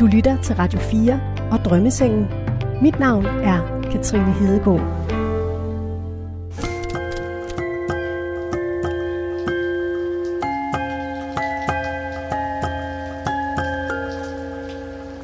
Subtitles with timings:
[0.00, 1.20] Du lytter til Radio 4
[1.52, 2.26] og Drømmesengen.
[2.82, 5.10] Mit navn er Katrine Hedegaard.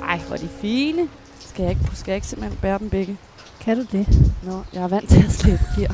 [0.09, 1.09] Ej, hvor er de fine.
[1.41, 3.17] Skal jeg ikke, skal jeg ikke simpelthen bære dem begge?
[3.61, 4.33] Kan du det?
[4.43, 5.93] Nå, jeg er vant til at her.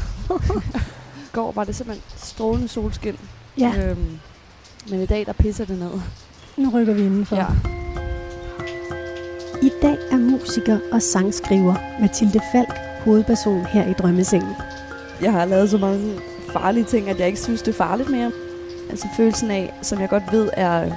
[1.16, 3.16] I går var det simpelthen strålende solskin.
[3.58, 4.18] Ja, Øhm,
[4.90, 6.00] men i dag, der pisser det ned.
[6.56, 7.36] nu rykker vi indenfor.
[7.36, 7.46] Ja.
[9.82, 14.54] Dag er musiker og sangskriver Mathilde Falk hovedperson her i Drømmesengen.
[15.20, 16.12] Jeg har lavet så mange
[16.52, 18.32] farlige ting, at jeg ikke synes, det er farligt mere.
[18.90, 20.92] Altså følelsen af, som jeg godt ved er,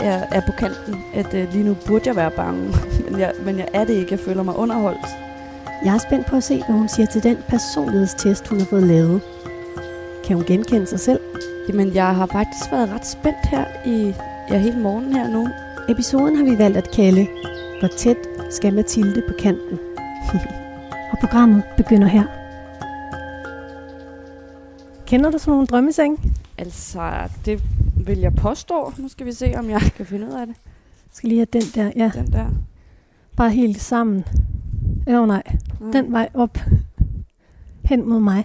[0.00, 2.74] er, er på kanten, at øh, lige nu burde jeg være bange.
[3.10, 4.12] men, jeg, men jeg er det ikke.
[4.12, 5.06] Jeg føler mig underholdt.
[5.84, 8.82] Jeg er spændt på at se, hvad hun siger til den personlighedstest, hun har fået
[8.82, 9.20] lavet.
[10.24, 11.20] Kan hun genkende sig selv?
[11.68, 14.14] Jamen, jeg har faktisk været ret spændt her i
[14.50, 15.48] ja, hele morgen her nu.
[15.88, 17.26] Episoden har vi valgt at kalde
[17.80, 18.16] Hvor tæt
[18.50, 19.78] skal Mathilde på kanten?
[21.12, 22.24] og programmet begynder her.
[25.06, 26.34] Kender du sådan nogle drømmeseng?
[26.58, 27.62] Altså, det
[28.06, 28.92] vil jeg påstå.
[28.98, 30.56] Nu skal vi se, om jeg kan finde ud af det.
[30.56, 32.46] Jeg skal lige have den der, ja, Den der.
[33.36, 34.24] bare helt sammen.
[35.06, 35.42] Eller oh, nej,
[35.80, 35.92] Mm.
[35.92, 36.58] den vej op
[37.84, 38.44] hen mod mig.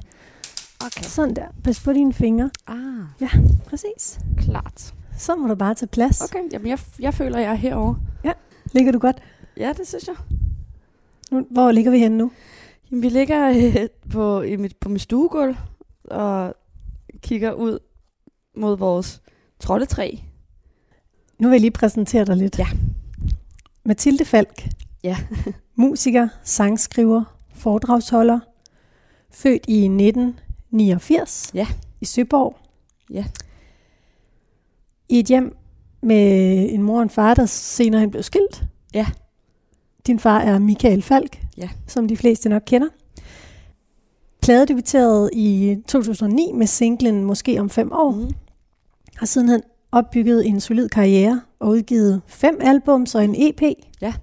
[0.86, 1.04] Okay.
[1.04, 1.46] Sådan der.
[1.64, 2.50] Pas på dine fingre.
[2.68, 3.30] Ah,
[3.70, 4.20] Præcis.
[4.38, 4.94] klart.
[5.18, 6.22] Så må du bare tage plads.
[6.22, 6.40] Okay.
[6.54, 7.96] Jamen jeg, jeg føler, jeg er herovre.
[8.72, 9.18] Ligger du godt?
[9.58, 10.16] Ja, det synes jeg.
[11.32, 12.32] Nu, hvor ligger vi henne nu?
[12.92, 15.56] Jamen, vi ligger øh, på, i mit, på mit stuegulv
[16.04, 16.56] og
[17.22, 17.80] kigger ud
[18.56, 19.22] mod vores
[19.60, 20.12] troldetræ.
[21.40, 22.60] Nu vil jeg lige præsentere dig lidt.
[22.60, 22.68] Ja.
[23.84, 24.68] Mathilde Falk.
[25.04, 25.18] Ja.
[25.76, 28.40] Musiker, sangskriver, foredragsholder.
[29.32, 31.52] Født i 1989.
[31.54, 31.68] Ja.
[32.02, 32.58] I Søborg.
[33.10, 33.26] Ja.
[35.10, 35.56] I et hjem
[36.02, 38.64] med en mor og en far, der senere hen blev skilt.
[38.94, 39.08] Ja.
[40.08, 41.70] Din far er Michael Falk, Ja.
[41.88, 42.88] som de fleste nok kender.
[44.42, 48.12] Plade debuterede i 2009 med singlen Måske om fem år.
[48.12, 48.30] Mm.
[49.16, 49.62] Har sidenhen
[49.92, 53.62] opbygget en solid karriere og udgivet fem albums og en EP.
[54.02, 54.14] Ja.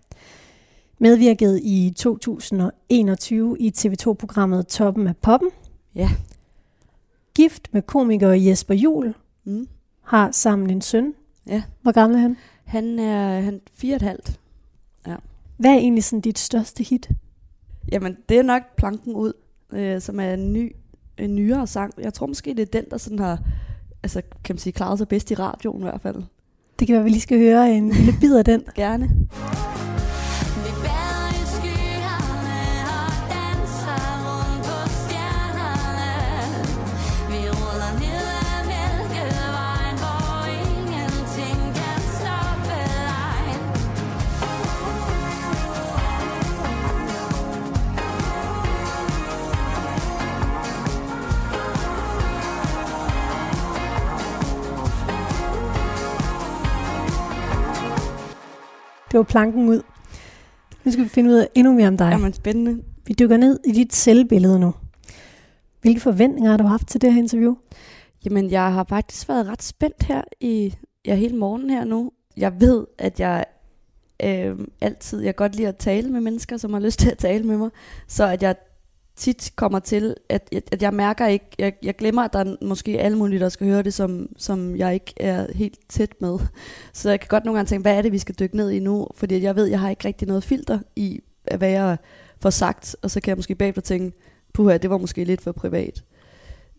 [1.00, 5.50] Medvirket i 2021 i TV2-programmet Toppen af Poppen.
[5.94, 6.10] Ja.
[7.34, 9.14] Gift med komiker Jesper Juhl.
[9.44, 9.68] Mm.
[10.02, 11.14] Har sammen en søn.
[11.48, 11.62] Ja.
[11.82, 12.36] Hvor gammel er han?
[12.64, 14.38] Han er han fire og et halvt.
[15.58, 17.10] Hvad er egentlig sådan dit største hit?
[17.92, 19.32] Jamen, det er nok planken ud,
[19.72, 20.76] øh, som er en ny,
[21.18, 21.94] en nyere sang.
[21.98, 23.38] Jeg tror måske, det er den, der sådan har,
[24.02, 26.22] altså, kan man sige, klaret sig bedst i radioen i hvert fald.
[26.78, 28.62] Det kan være, vi lige skal høre en lille bid af den.
[28.74, 29.10] Gerne.
[59.18, 59.82] Var planken ud.
[60.84, 62.10] Nu skal vi finde ud af endnu mere om dig.
[62.10, 62.82] Jamen, spændende.
[63.06, 64.74] Vi dykker ned i dit selvbillede nu.
[65.80, 67.54] Hvilke forventninger har du haft til det her interview?
[68.24, 70.74] Jamen, jeg har faktisk været ret spændt her i
[71.06, 72.12] ja, hele morgen her nu.
[72.36, 73.44] Jeg ved, at jeg
[74.24, 77.44] øh, altid, jeg godt lide at tale med mennesker, som har lyst til at tale
[77.44, 77.70] med mig.
[78.08, 78.56] Så at jeg
[79.18, 83.00] tit kommer til, at, at jeg mærker ikke, jeg, jeg glemmer, at der er måske
[83.00, 86.38] alle mulige, der skal høre det, som, som jeg ikke er helt tæt med.
[86.92, 88.78] Så jeg kan godt nogle gange tænke, hvad er det, vi skal dykke ned i
[88.78, 89.06] nu?
[89.14, 91.20] Fordi jeg ved, jeg har ikke rigtig noget filter i,
[91.56, 91.96] hvad jeg
[92.42, 94.16] får sagt, og så kan jeg måske bagefter tænke,
[94.54, 96.04] puha, det var måske lidt for privat.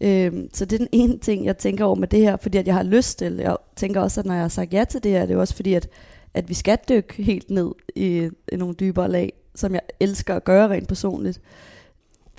[0.02, 2.68] Øhm, så det er den ene ting, jeg tænker over med det her, fordi at
[2.68, 3.36] jeg har lyst til.
[3.36, 5.56] Jeg tænker også, at når jeg har sagt ja til det her, det er også
[5.56, 5.88] fordi, at,
[6.34, 10.44] at vi skal dykke helt ned i, i nogle dybere lag, som jeg elsker at
[10.44, 11.42] gøre rent personligt.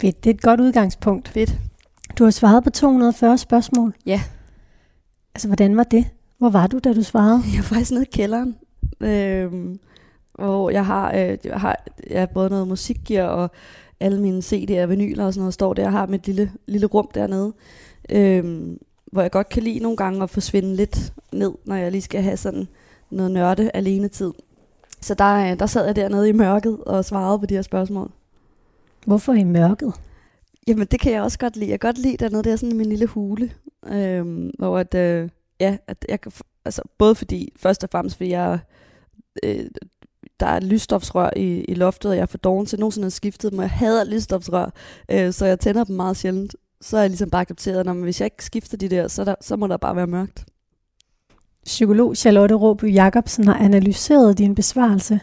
[0.00, 1.28] Fedt, det er et godt udgangspunkt.
[1.28, 1.54] Fedt.
[2.18, 3.94] Du har svaret på 240 spørgsmål.
[4.06, 4.20] Ja.
[5.34, 6.06] Altså, hvordan var det?
[6.38, 7.42] Hvor var du, da du svarede?
[7.52, 8.56] Jeg er faktisk nede i kælderen,
[9.00, 9.80] øhm,
[10.34, 13.50] hvor jeg har, øh, jeg har jeg har både noget musikgear og
[14.00, 15.82] alle mine CD'er og vinyler og sådan noget står der.
[15.82, 17.52] Jeg har mit lille, lille rum dernede,
[18.10, 18.78] øhm,
[19.12, 22.22] hvor jeg godt kan lide nogle gange at forsvinde lidt ned, når jeg lige skal
[22.22, 22.68] have sådan
[23.10, 24.32] noget nørde alene tid.
[25.00, 28.10] Så der, øh, der sad jeg dernede i mørket og svarede på de her spørgsmål.
[29.06, 29.94] Hvorfor i mørket?
[30.66, 31.70] Jamen, det kan jeg også godt lide.
[31.70, 33.50] Jeg kan godt lide dernede, der sådan i min lille hule.
[33.86, 35.28] Øhm, hvor at, øh,
[35.60, 36.32] ja, at jeg kan,
[36.64, 38.58] altså både fordi, først og fremmest fordi jeg,
[39.42, 39.64] øh,
[40.40, 43.50] der er lysstofsrør i, i loftet, og jeg er for doven til nogensinde at skifte
[43.50, 44.70] dem, og jeg hader lysstofsrør,
[45.10, 46.56] øh, så jeg tænder dem meget sjældent.
[46.80, 49.34] Så er jeg ligesom bare accepteret, at hvis jeg ikke skifter de der, så, der,
[49.40, 50.44] så må der bare være mørkt.
[51.64, 55.20] Psykolog Charlotte Råby Jacobsen har analyseret din besvarelse,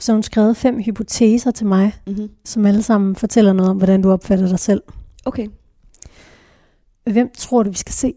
[0.00, 2.30] så hun skrevet fem hypoteser til mig, Mm-hmm.
[2.44, 4.82] som alle sammen fortæller noget om, hvordan du opfatter dig selv.
[5.24, 5.48] Okay.
[7.04, 8.14] Hvem tror du, vi skal se?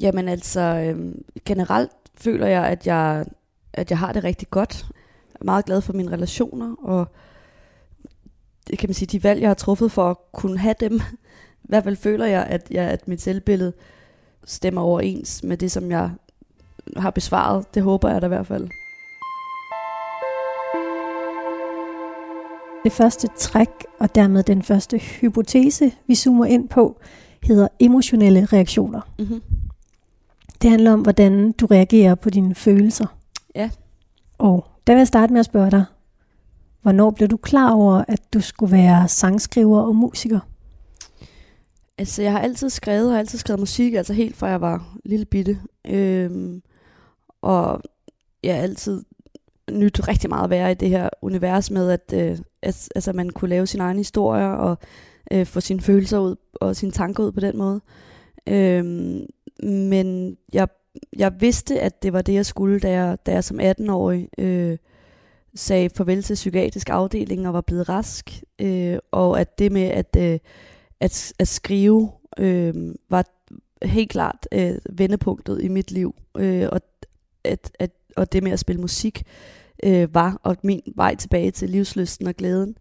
[0.00, 3.24] Jamen altså, øhm, generelt føler jeg, at jeg,
[3.72, 4.86] at jeg har det rigtig godt.
[5.32, 7.06] Jeg er meget glad for mine relationer, og
[8.68, 11.00] det kan man sige, de valg, jeg har truffet for at kunne have dem,
[11.64, 13.72] i hvert fald føler jeg, at, jeg, at mit selvbillede
[14.44, 16.10] stemmer overens med det, som jeg
[16.96, 17.74] har besvaret.
[17.74, 18.68] Det håber jeg da i hvert fald.
[22.86, 23.68] Det første træk,
[23.98, 27.00] og dermed den første hypotese, vi zoomer ind på,
[27.42, 29.00] hedder emotionelle reaktioner.
[29.18, 29.42] Mm-hmm.
[30.62, 33.06] Det handler om, hvordan du reagerer på dine følelser.
[33.54, 33.70] Ja.
[34.38, 35.84] Og der vil jeg starte med at spørge dig,
[36.82, 40.40] hvornår blev du klar over, at du skulle være sangskriver og musiker?
[41.98, 44.96] Altså, jeg har altid skrevet, og har altid skrevet musik, altså helt fra jeg var
[45.04, 45.58] lille bitte.
[45.88, 46.62] Øhm,
[47.42, 47.82] og
[48.42, 49.04] jeg har altid
[49.70, 53.30] nyt rigtig meget at være i det her univers med, at, øh, at altså, man
[53.30, 54.78] kunne lave sine egne historier og
[55.32, 57.80] øh, få sine følelser ud og sine tanker ud på den måde.
[58.46, 59.26] Øhm,
[59.62, 60.68] men jeg,
[61.16, 64.78] jeg vidste, at det var det, jeg skulle, da jeg, da jeg som 18-årig øh,
[65.54, 68.42] sagde farvel til psykiatrisk afdeling og var blevet rask.
[68.58, 70.38] Øh, og at det med at, øh,
[71.00, 73.24] at, at skrive øh, var
[73.82, 76.14] helt klart øh, vendepunktet i mit liv.
[76.38, 76.80] Øh, og,
[77.44, 79.22] at, at, og det med at spille musik
[79.84, 82.76] øh, var og min vej tilbage til livsløsten og glæden.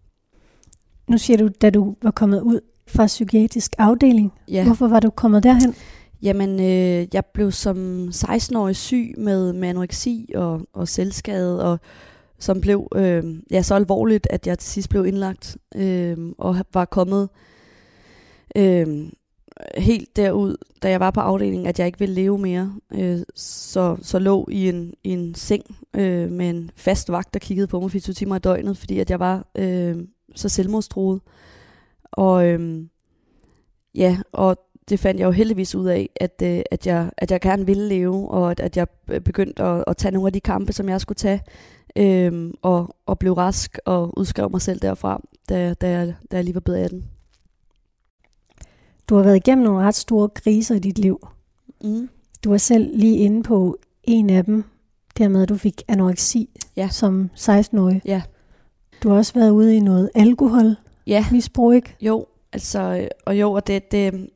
[1.07, 4.33] Nu siger du, da du var kommet ud fra psykiatrisk afdeling.
[4.47, 4.65] Ja.
[4.65, 5.75] Hvorfor var du kommet derhen?
[6.21, 11.79] Jamen, øh, jeg blev som 16-årig syg med, med anoreksi og, og selvskade, og
[12.39, 16.85] som blev øh, ja, så alvorligt, at jeg til sidst blev indlagt øh, og var
[16.85, 17.29] kommet
[18.57, 18.87] øh,
[19.77, 22.75] helt derud, da jeg var på afdelingen, at jeg ikke ville leve mere.
[22.93, 25.63] Øh, så, så lå i en, i en seng
[25.93, 29.09] øh, med en fast vagt, der kiggede på mig 24 timer i døgnet, fordi at
[29.09, 29.95] jeg var øh,
[30.35, 31.21] så selvmordstruet.
[32.11, 32.83] Og øh,
[33.95, 34.57] ja, og
[34.89, 37.87] det fandt jeg jo heldigvis ud af, at, øh, at, jeg, at jeg gerne ville
[37.87, 38.87] leve, og at, at jeg
[39.25, 41.41] begyndte at, at tage nogle af de kampe, som jeg skulle tage,
[41.95, 46.43] øh, og, og blev rask og udskrev mig selv derfra, da, da, jeg, da jeg
[46.43, 47.14] lige var blevet 18.
[49.09, 51.27] Du har været igennem nogle ret store kriser i dit liv.
[51.83, 52.09] Mm.
[52.43, 54.63] Du var selv lige inde på en af dem,
[55.17, 56.89] dermed at du fik anoreksi Ja.
[56.91, 58.01] som 16-årig.
[58.05, 58.21] Ja.
[59.03, 60.75] Du har også været ude i noget alkohol,
[61.07, 61.95] Ja, misbrug, ikke?
[62.01, 64.29] Jo, altså, øh, og jo, og det, det,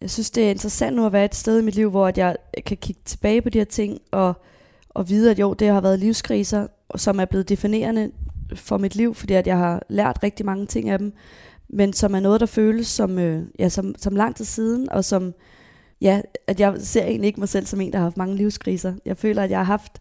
[0.00, 2.18] jeg synes, det er interessant nu at være et sted i mit liv, hvor at
[2.18, 2.36] jeg
[2.66, 4.34] kan kigge tilbage på de her ting, og,
[4.90, 6.66] og vide, at jo, det har været livskriser,
[6.96, 8.10] som er blevet definerende
[8.54, 11.12] for mit liv, fordi at jeg har lært rigtig mange ting af dem,
[11.72, 15.04] men som er noget, der føles som, øh, ja, som, som lang tid siden, og
[15.04, 15.34] som,
[16.00, 18.94] ja, at jeg ser egentlig ikke mig selv som en, der har haft mange livskriser.
[19.04, 20.00] Jeg føler, at jeg har haft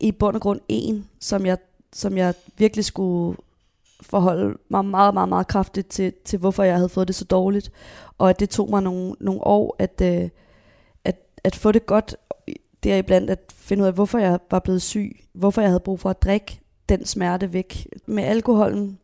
[0.00, 1.58] i bund og grund en, som jeg,
[1.92, 3.36] som jeg virkelig skulle
[4.02, 7.72] forholde mig meget, meget, meget kraftigt til, til, hvorfor jeg havde fået det så dårligt.
[8.18, 10.28] Og at det tog mig nogle, nogle år at, øh,
[11.04, 12.16] at, at få det godt
[12.84, 16.10] deriblandt at finde ud af, hvorfor jeg var blevet syg, hvorfor jeg havde brug for
[16.10, 17.88] at drikke den smerte væk.
[18.06, 18.98] Med alkoholen,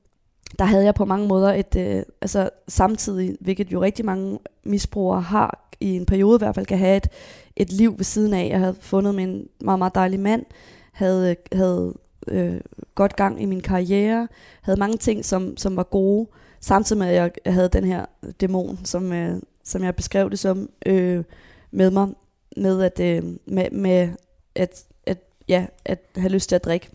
[0.58, 5.20] der havde jeg på mange måder et, øh, altså samtidig, hvilket jo rigtig mange misbrugere
[5.20, 7.08] har, i en periode i hvert fald, kan have et,
[7.56, 8.49] et liv ved siden af.
[8.49, 10.44] Jeg havde fundet min meget, meget dejlig mand,
[10.93, 11.94] havde, havde
[12.29, 12.60] øh,
[12.94, 14.29] godt gang i min karriere,
[14.62, 16.29] havde mange ting, som, som var gode,
[16.60, 18.05] samtidig med, at jeg, jeg havde den her
[18.41, 21.24] dæmon, som, øh, som jeg beskrev det som, øh,
[21.70, 22.08] med mig,
[22.56, 24.08] med at, øh, med, med
[24.55, 26.91] at, at, ja, at have lyst til at drikke.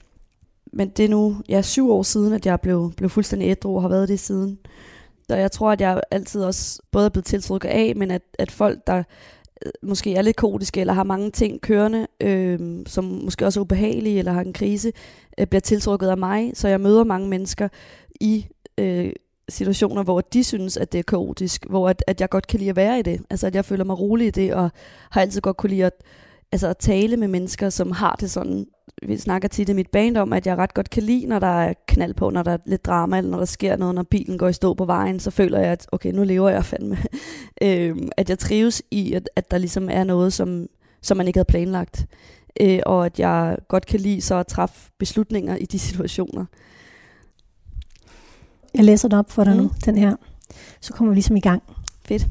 [0.78, 3.82] Men det er nu ja, syv år siden, at jeg blev, blev fuldstændig ædru og
[3.82, 4.60] har været det siden.
[5.30, 8.52] Så jeg tror, at jeg altid også både er blevet tiltrukket af, men at, at
[8.52, 9.04] folk, der
[9.66, 13.62] øh, måske er lidt kodiske, eller har mange ting kørende, øh, som måske også er
[13.62, 14.92] ubehagelige, eller har en krise,
[15.38, 16.52] øh, bliver tiltrukket af mig.
[16.54, 17.68] Så jeg møder mange mennesker
[18.22, 18.46] i
[18.78, 19.12] øh,
[19.50, 22.70] situationer, hvor de synes, at det er kaotisk, hvor at, at jeg godt kan lide
[22.70, 23.22] at være i det.
[23.30, 24.72] Altså, at jeg føler mig rolig i det, og
[25.12, 25.94] har altid godt kunne lide at,
[26.52, 28.66] altså, at tale med mennesker, som har det sådan.
[29.02, 31.48] Vi snakker tit i mit band om, at jeg ret godt kan lide, når der
[31.48, 34.38] er knald på, når der er lidt drama, eller når der sker noget, når bilen
[34.38, 36.98] går i stå på vejen, så føler jeg, at okay, nu lever jeg fandme.
[37.64, 40.68] øhm, at jeg trives i, at, at der ligesom er noget, som,
[41.02, 42.06] som man ikke havde planlagt.
[42.62, 46.46] Øh, og at jeg godt kan lide så at træffe beslutninger i de situationer.
[48.74, 49.60] Jeg læser den op for dig mm.
[49.60, 50.16] nu, den her.
[50.82, 51.64] Så kommer vi ligesom i gang.
[52.06, 52.28] Fedt.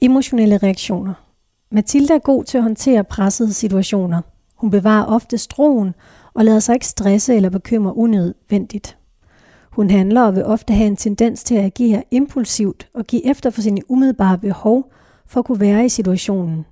[0.00, 1.27] Emotionelle reaktioner.
[1.70, 4.22] Mathilde er god til at håndtere pressede situationer.
[4.54, 5.94] Hun bevarer ofte stroen
[6.34, 8.98] og lader sig ikke stresse eller bekymre unødvendigt.
[9.70, 13.50] Hun handler og vil ofte have en tendens til at agere impulsivt og give efter
[13.50, 14.92] for sine umiddelbare behov
[15.26, 16.66] for at kunne være i situationen.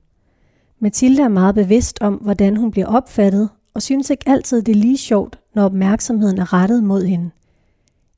[0.81, 4.81] Mathilde er meget bevidst om, hvordan hun bliver opfattet, og synes ikke altid, det er
[4.81, 7.31] lige sjovt, når opmærksomheden er rettet mod hende.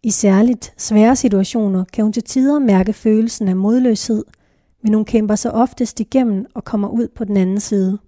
[0.03, 4.25] I særligt svære situationer kan hun til tider mærke følelsen af modløshed,
[4.83, 7.99] men hun kæmper sig oftest igennem og kommer ud på den anden side.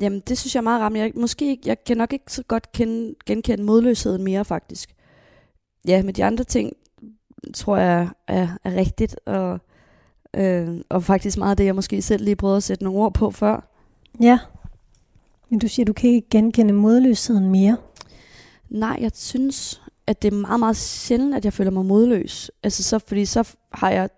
[0.00, 0.96] Jamen, det synes jeg er meget ramt.
[0.96, 4.94] Jeg, måske ikke, jeg kan nok ikke så godt kende, genkende modløsheden mere, faktisk.
[5.86, 6.72] Ja, med de andre ting,
[7.54, 9.60] tror jeg er, er rigtigt, og,
[10.34, 13.14] øh, og faktisk meget af det, jeg måske selv lige prøvede at sætte nogle ord
[13.14, 13.70] på før.
[14.20, 14.38] Ja,
[15.50, 17.76] men du siger, du kan ikke genkende modløsheden mere.
[18.68, 22.50] Nej, jeg synes, at det er meget, meget sjældent, at jeg føler mig modløs.
[22.62, 24.08] Altså så, fordi så har jeg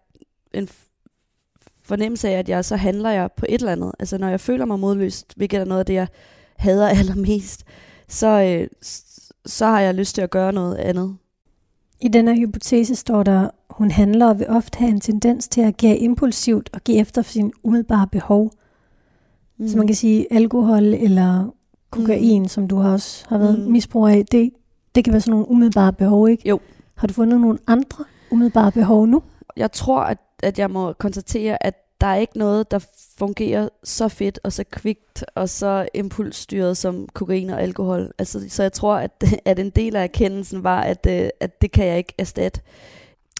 [0.55, 0.69] en
[1.91, 3.93] fornemmelse af, at jeg så handler jeg på et eller andet.
[3.99, 6.09] Altså når jeg føler mig modløs, hvilket er noget af det, jeg
[6.57, 7.65] hader allermest,
[8.09, 8.69] så, øh,
[9.47, 11.17] så har jeg lyst til at gøre noget andet.
[12.01, 15.67] I denne hypotese står der, hun handler og vil ofte have en tendens til at
[15.67, 18.51] agere impulsivt og give efter for sin umiddelbare behov.
[19.59, 19.69] Mm.
[19.69, 21.55] Så man kan sige alkohol eller
[21.91, 22.49] kokain, mm.
[22.49, 23.65] som du har også har været mm.
[23.65, 23.73] Mm.
[23.73, 24.51] misbrug af, det,
[24.95, 26.49] det kan være sådan nogle umiddelbare behov, ikke?
[26.49, 26.61] Jo.
[26.95, 29.23] Har du fundet nogle andre umiddelbare behov nu?
[29.57, 32.79] Jeg tror, at, at jeg må konstatere, at der er ikke noget, der
[33.19, 38.13] fungerer så fedt og så kvikt og så impulsstyret som kokain og alkohol.
[38.19, 41.73] Altså, så jeg tror, at, at en del af erkendelsen var, at, øh, at det
[41.73, 42.61] kan jeg ikke erstatte.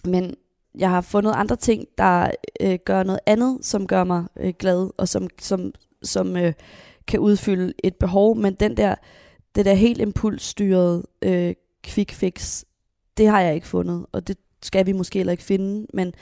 [0.05, 0.35] Men
[0.77, 4.89] jeg har fundet andre ting, der øh, gør noget andet, som gør mig øh, glad
[4.97, 6.53] og som, som, som øh,
[7.07, 8.37] kan udfylde et behov.
[8.37, 8.95] Men den der,
[9.55, 11.53] det der helt impulsstyrede øh,
[11.85, 12.63] quick fix,
[13.17, 15.87] det har jeg ikke fundet, og det skal vi måske heller ikke finde.
[15.93, 16.13] Men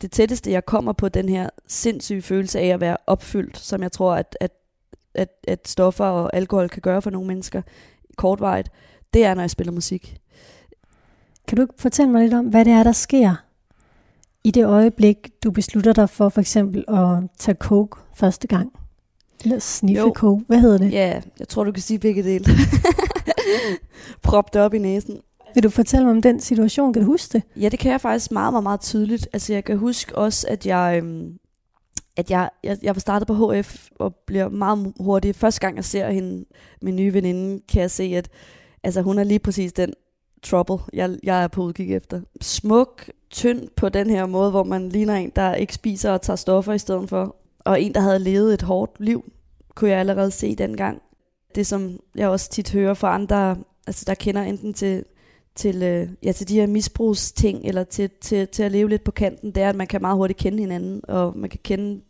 [0.00, 3.92] det tætteste, jeg kommer på den her sindssyge følelse af at være opfyldt, som jeg
[3.92, 4.50] tror, at, at,
[5.14, 7.62] at, at stoffer og alkohol kan gøre for nogle mennesker
[8.16, 8.68] kortvarigt,
[9.14, 10.16] det er, når jeg spiller musik.
[11.48, 13.34] Kan du fortælle mig lidt om, hvad det er, der sker
[14.44, 18.72] i det øjeblik, du beslutter dig for for eksempel at tage coke første gang?
[19.44, 20.12] Eller sniffe Jo.
[20.16, 20.44] coke.
[20.46, 20.92] Hvad hedder det?
[20.92, 22.44] Ja, jeg tror, du kan sige begge dele.
[24.22, 25.20] Prop det op i næsen.
[25.58, 26.92] Vil du fortælle mig om den situation?
[26.92, 27.42] Kan du huske det?
[27.56, 29.28] Ja, det kan jeg faktisk meget, meget, meget tydeligt.
[29.32, 31.38] Altså, jeg kan huske også, at jeg, øhm,
[32.16, 35.36] at jeg, jeg, jeg var startet på HF og bliver meget hurtigt.
[35.36, 36.44] Første gang, jeg ser hende,
[36.82, 38.28] min nye veninde, kan jeg se, at
[38.84, 39.92] altså, hun er lige præcis den
[40.42, 42.20] trouble, jeg, jeg er på udkig efter.
[42.40, 46.36] Smuk, tynd på den her måde, hvor man ligner en, der ikke spiser og tager
[46.36, 47.36] stoffer i stedet for.
[47.60, 49.32] Og en, der havde levet et hårdt liv,
[49.74, 51.02] kunne jeg allerede se dengang.
[51.54, 55.04] Det, som jeg også tit hører fra andre, altså der kender enten til
[55.58, 59.10] til, øh, ja, til de her misbrugsting, eller til, til, til at leve lidt på
[59.10, 62.00] kanten, det er, at man kan meget hurtigt kende hinanden, og man kan kende,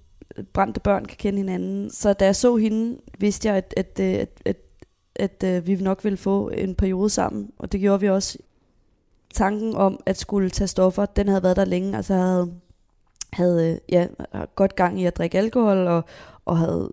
[0.52, 1.90] brændte børn kan kende hinanden.
[1.90, 4.56] Så da jeg så hende, vidste jeg, at, at, øh, at, at,
[5.16, 8.38] at, at vi nok ville få en periode sammen, og det gjorde vi også.
[9.34, 12.52] Tanken om at skulle tage stoffer, den havde været der længe, altså jeg havde,
[13.32, 14.06] havde øh, ja,
[14.54, 16.04] godt gang i at drikke alkohol, og,
[16.44, 16.92] og havde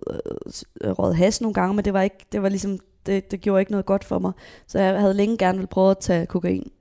[0.82, 3.60] øh, røget has nogle gange, men det var ikke, det var ligesom, det, det gjorde
[3.60, 4.32] ikke noget godt for mig.
[4.68, 6.72] Så jeg havde længe gerne vil prøve at tage kokain.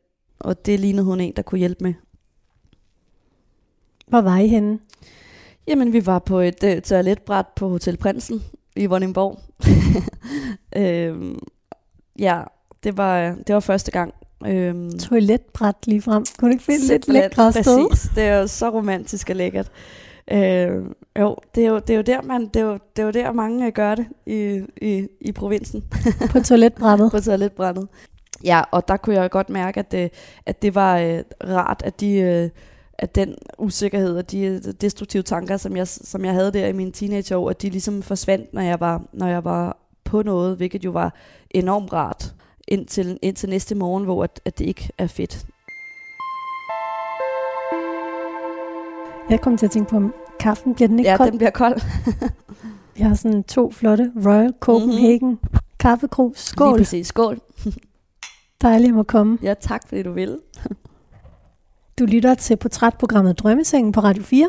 [0.40, 1.95] Og det lignede hun en, der kunne hjælpe med.
[4.07, 4.78] Hvor var I henne?
[5.66, 8.43] Jamen, vi var på et øh, toiletbræt på Hotel Prinsen
[8.76, 9.40] i Vordingborg.
[10.83, 11.38] øhm,
[12.19, 12.43] ja,
[12.85, 14.14] det var, det var første gang.
[14.47, 16.25] Øhm, Toiletbræt lige frem.
[16.38, 17.88] Kunne du ikke finde lidt lækre sted?
[17.88, 19.71] Præcis, det er jo så romantisk og lækkert.
[20.33, 20.85] Øh,
[21.19, 23.11] jo, det er jo, det er jo der, man, det er jo, det er jo
[23.11, 25.85] der mange øh, gør det i, i, i provinsen.
[26.33, 27.11] På toiletbrættet.
[27.11, 27.88] på toiletbrættet.
[28.45, 30.12] Ja, og der kunne jeg godt mærke, at det,
[30.47, 32.16] at det var øh, rart, at de...
[32.16, 32.50] Øh,
[32.99, 36.73] at den usikkerhed og de øh, destruktive tanker, som jeg, som jeg havde der i
[36.73, 40.85] mine teenageår, at de ligesom forsvandt, når jeg var, når jeg var på noget, hvilket
[40.85, 41.14] jo var
[41.50, 42.35] enormt rart
[42.69, 45.47] indtil, indtil næste morgen, hvor at, at det ikke er fedt.
[49.31, 51.31] Jeg kom til at tænke på, om kaffen bliver den ikke Ja, kold?
[51.31, 51.81] den bliver kold.
[52.99, 55.59] Jeg har sådan to flotte Royal Copenhagen mm-hmm.
[55.78, 56.37] kaffekrus.
[56.37, 56.78] Lige Skål.
[56.78, 57.07] præcis.
[57.07, 57.40] Skål.
[58.62, 59.38] Dejligt at må komme.
[59.43, 60.38] Ja, tak fordi du vil.
[61.99, 64.49] Du lytter til portrætprogrammet Drømmesengen på Radio 4.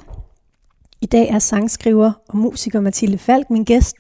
[1.02, 3.96] I dag er sangskriver og musiker Mathilde Falk min gæst.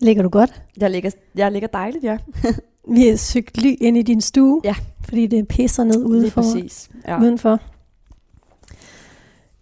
[0.00, 0.62] Ligger du godt?
[0.76, 2.18] Jeg ligger, jeg ligger dejligt, ja.
[2.94, 4.74] Vi er søgt ly ind i din stue, Ja.
[5.04, 6.42] fordi det pisser ned Lige udenfor.
[6.42, 6.88] præcis.
[7.08, 7.20] Ja.
[7.20, 7.58] udenfor.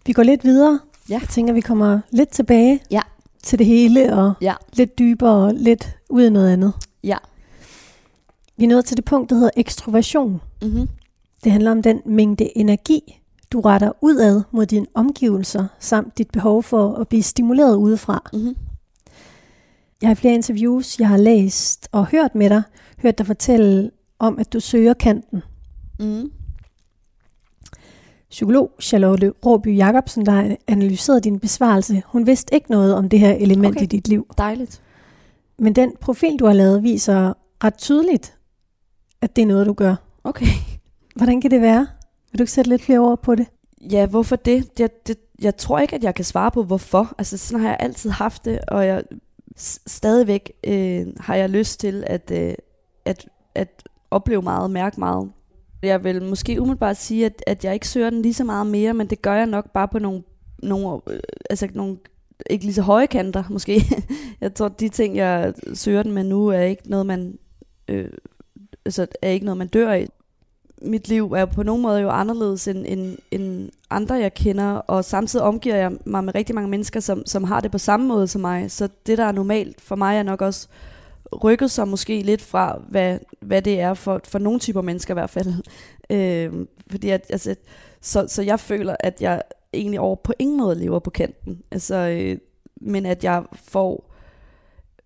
[0.09, 0.79] Vi går lidt videre.
[1.09, 1.19] Ja.
[1.19, 3.01] Jeg tænker, vi kommer lidt tilbage Ja.
[3.43, 4.53] til det hele, og Ja.
[4.73, 6.73] lidt dybere og lidt ud af noget andet.
[7.03, 7.17] Ja.
[8.57, 10.41] Vi er nået til det punkt, der hedder ekstroversion.
[10.61, 10.87] Mm-hmm.
[11.43, 13.19] Det handler om den mængde energi,
[13.51, 18.29] du retter udad mod dine omgivelser, samt dit behov for at blive stimuleret udefra.
[18.33, 18.55] Mm-hmm.
[20.01, 22.61] Jeg har i flere interviews, jeg har læst og hørt med dig,
[23.01, 25.41] hørt dig fortælle om, at du søger kanten.
[25.99, 26.31] Mm.
[28.29, 33.19] Psykolog Charlotte Råby Jacobsen, der har analyseret din besvarelse, hun vidste ikke noget om det
[33.19, 33.83] her element Okay.
[33.83, 34.27] i dit liv.
[34.37, 34.81] Dejligt.
[35.59, 37.33] Men den profil, du har lavet, viser
[37.63, 38.37] ret tydeligt,
[39.21, 39.95] at det er noget, du gør.
[40.23, 40.45] Okay.
[41.15, 41.87] Hvordan kan det være?
[42.31, 43.47] Vil du ikke sætte lidt flere ord på det?
[43.91, 44.69] Ja, hvorfor det?
[44.79, 45.17] Jeg, det?
[45.41, 47.15] jeg tror ikke, at jeg kan svare på, hvorfor.
[47.17, 49.03] Altså, sådan har jeg altid haft det, og jeg
[49.87, 52.53] stadigvæk øh, har jeg lyst til at, øh,
[53.05, 55.31] at, at opleve meget, mærke meget.
[55.83, 58.93] Jeg vil måske umiddelbart sige, at, at jeg ikke søger den lige så meget mere,
[58.93, 60.23] men det gør jeg nok bare på nogle,
[60.63, 61.19] nogle, øh,
[61.49, 61.97] altså nogle
[62.49, 63.81] ikke lige så høje kanter, måske.
[64.41, 67.37] jeg tror, de ting, jeg søger den med nu, er ikke noget, man,
[67.87, 68.09] øh,
[68.85, 70.07] altså, er ikke noget, man dør i.
[70.81, 75.05] mit liv er på nogen måde jo anderledes end, end, end andre, jeg kender, og
[75.05, 78.27] samtidig omgiver jeg mig med rigtig mange mennesker, som, som har det på samme måde
[78.27, 78.71] som mig.
[78.71, 80.67] Så det, der er normalt for mig, er nok også
[81.33, 85.19] rykket sig måske lidt fra, hvad, hvad det er for, for nogle typer mennesker i
[85.19, 85.53] hvert fald.
[86.11, 86.53] Øh,
[86.91, 87.55] fordi at, altså,
[88.01, 89.41] så, så jeg føler, at jeg
[89.73, 91.61] egentlig over på ingen måde lever på kanten.
[91.71, 92.37] Altså, øh,
[92.81, 94.13] men at jeg får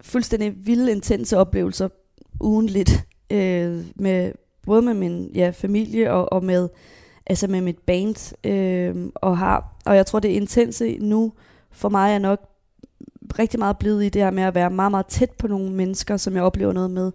[0.01, 1.89] fuldstændig vilde, intense oplevelser
[2.41, 4.31] ugenligt øh, med
[4.65, 6.69] både med min ja, familie og, og med
[7.25, 11.33] altså med mit band øh, og har og jeg tror det intense nu
[11.71, 12.52] for mig er nok
[13.39, 16.17] rigtig meget blevet i det her med at være meget meget tæt på nogle mennesker
[16.17, 17.11] som jeg oplever noget med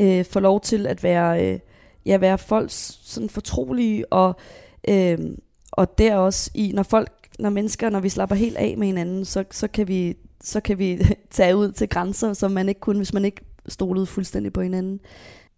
[0.00, 1.58] øh, få lov til at være øh,
[2.06, 4.36] ja være folks sådan fortrolige og
[4.88, 5.18] øh,
[5.72, 9.24] og der også i når folk når mennesker når vi slapper helt af med hinanden
[9.24, 10.98] så så kan vi så kan vi
[11.30, 15.00] tage ud til grænser som man ikke kunne hvis man ikke stolede fuldstændig på hinanden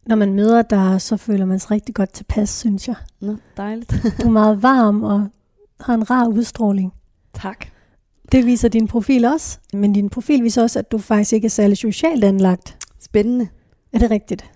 [0.07, 2.97] Når man møder dig, så føler man sig rigtig godt tilpas, synes jeg.
[3.21, 3.95] Nå, dejligt.
[4.23, 5.29] Du er meget varm og
[5.81, 6.93] har en rar udstråling.
[7.35, 7.67] tak.
[8.33, 9.59] Det viser din profil også.
[9.73, 12.77] Men din profil viser også, at du faktisk ikke er særlig socialt anlagt.
[13.01, 13.49] Spændende.
[13.93, 14.51] Er det rigtigt?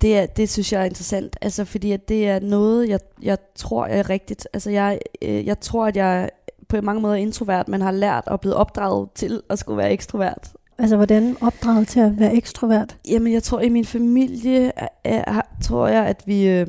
[0.00, 3.38] Det, er, det synes jeg er interessant, altså fordi at det er noget, jeg, jeg
[3.56, 4.48] tror er rigtigt.
[4.52, 6.30] Altså jeg, øh, jeg tror, at jeg
[6.68, 9.92] på mange måder er introvert, men har lært og blevet opdraget til at skulle være
[9.92, 10.52] ekstrovert.
[10.78, 12.96] Altså, hvordan opdraget til at være ekstrovert?
[13.08, 16.48] Jamen, jeg tror, i min familie er, er, tror jeg, at vi...
[16.48, 16.66] Øh,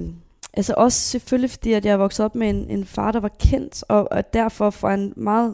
[0.53, 3.31] altså også selvfølgelig, fordi at jeg er vokset op med en, en far, der var
[3.39, 5.53] kendt, og, og derfor for en meget...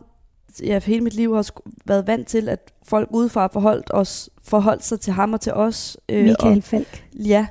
[0.63, 1.51] Ja, hele mit liv har
[1.85, 5.97] været vant til, at folk udefra forholdt, os, forholdt sig til ham og til os.
[6.09, 7.05] øh, Michael og, Falk.
[7.25, 7.47] Ja,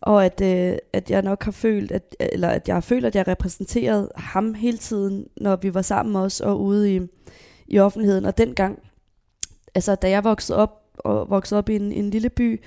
[0.00, 3.16] og at, øh, at jeg nok har følt, at, eller at jeg har følt, at
[3.16, 7.00] jeg repræsenterede ham hele tiden, når vi var sammen også og ude i,
[7.68, 8.24] i offentligheden.
[8.24, 8.78] Og dengang,
[9.74, 12.60] altså da jeg voksede op, og voksede op i en, en lille by,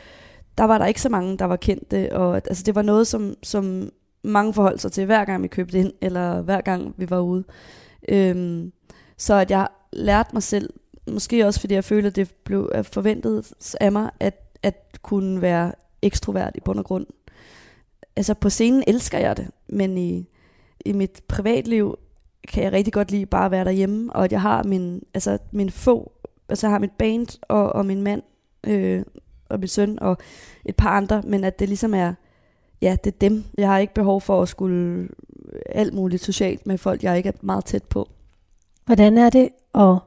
[0.58, 2.16] der var der ikke så mange, der var kendte.
[2.16, 3.90] Og at- altså, det var noget, som, som
[4.24, 7.44] mange forholdt sig til, hver gang vi købte ind, eller hver gang vi var ude.
[8.10, 8.72] Øhm,
[9.18, 10.70] så at jeg lærte mig selv,
[11.12, 15.72] måske også fordi jeg følte, at det blev forventet af mig, at, at kunne være
[16.02, 17.06] ekstrovert i bund og grund.
[18.16, 20.30] Altså på scenen elsker jeg det, men i,
[20.86, 21.98] i mit privatliv
[22.48, 25.38] kan jeg rigtig godt lide bare at være derhjemme, og at jeg har min, altså
[25.52, 26.12] min få,
[26.50, 28.22] altså jeg har mit band og, og min mand
[28.68, 29.04] øh,
[29.50, 30.18] og min søn og
[30.66, 32.14] et par andre, men at det ligesom er,
[32.82, 33.44] ja, det er dem.
[33.58, 35.10] Jeg har ikke behov for at skulle
[35.66, 38.10] alt muligt socialt med folk, jeg ikke er meget tæt på.
[38.86, 39.98] Hvordan er det at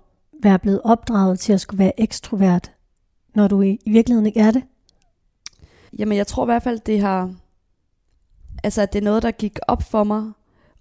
[0.42, 2.72] være blevet opdraget til at skulle være ekstrovert,
[3.34, 4.62] når du i i virkeligheden ikke er det?
[5.98, 7.34] Jamen, jeg tror i hvert fald, det har...
[8.64, 10.32] Altså, at det er noget, der gik op for mig.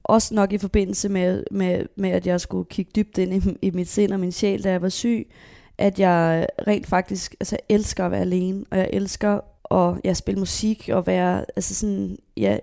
[0.04, 3.72] Også nok i forbindelse med, med, med at jeg skulle kigge dybt ind i, i
[3.72, 5.32] mit sind og min sjæl, da jeg var syg.
[5.78, 8.66] At jeg rent faktisk altså, elsker at være alene.
[8.72, 9.40] Og jeg elsker
[9.72, 12.58] at ja, spille musik og være altså sådan, ja,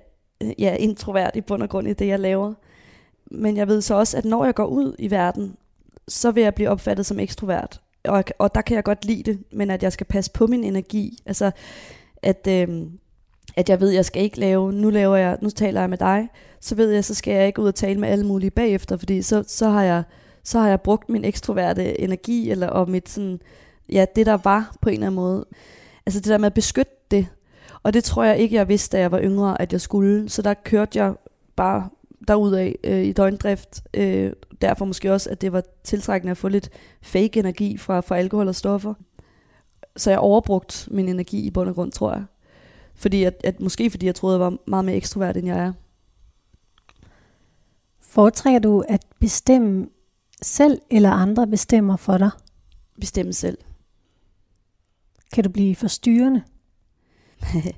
[0.59, 2.55] ja, introvert i bund og grund i det, jeg laver.
[3.35, 5.57] Men jeg ved så også, at når jeg går ud i verden,
[6.09, 7.81] så vil jeg blive opfattet som ekstrovert.
[8.05, 10.64] Og, og der kan jeg godt lide det, men at jeg skal passe på min
[10.64, 11.18] energi.
[11.27, 11.51] Altså,
[12.23, 12.87] at, øh,
[13.57, 15.99] at jeg ved, at jeg skal ikke lave, nu laver jeg, nu taler jeg med
[15.99, 16.29] dig,
[16.61, 19.23] så ved jeg, så skal jeg ikke ud og tale med alle mulige bagefter, fordi
[19.23, 20.03] så, så har jeg
[20.45, 23.40] så har jeg brugt min ekstroverte energi, eller og mit sådan,
[23.88, 25.45] ja, det der var på en eller anden måde.
[26.07, 27.27] Altså det der med at beskytte det.
[27.83, 30.29] Og det tror jeg ikke, jeg vidste, da jeg var yngre, at jeg skulle.
[30.29, 31.14] Så der kørte jeg
[31.57, 31.88] bare
[32.29, 33.83] derudad øh, i døgndrift.
[33.95, 34.33] Øh,
[34.63, 36.71] derfor måske også, at det var tiltrækkende at få lidt
[37.03, 38.95] fake energi fra, fra alkohol og stoffer.
[39.97, 42.25] Så jeg overbrugt min energi i bund og grund, tror jeg.
[42.95, 45.73] Fordi at, at måske fordi jeg troede, jeg var meget mere ekstrovert, end jeg er.
[48.01, 49.89] Foretrækker du at bestemme
[50.43, 52.31] selv, eller andre bestemmer for dig?
[53.01, 53.59] Bestemme selv.
[55.33, 56.43] Kan du blive forstyrrende?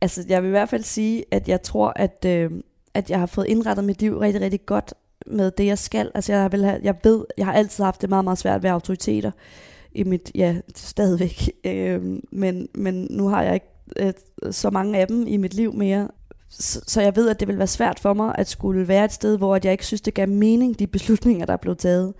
[0.00, 2.50] altså, jeg vil i hvert fald sige, at jeg tror, at, øh,
[2.94, 4.94] at jeg har fået indrettet mit liv rigtig, rigtig godt
[5.26, 6.10] med det, jeg skal.
[6.14, 8.70] Altså, jeg, vil have, jeg ved, jeg har altid haft det meget, meget svært ved
[8.70, 9.30] autoriteter
[9.92, 11.50] i mit, ja, stadigvæk.
[11.64, 14.12] Øh, men, men nu har jeg ikke øh,
[14.50, 16.08] så mange af dem i mit liv mere.
[16.48, 19.12] så, så jeg ved, at det vil være svært for mig at skulle være et
[19.12, 22.14] sted, hvor at jeg ikke synes, det gav mening, de beslutninger, der er blevet taget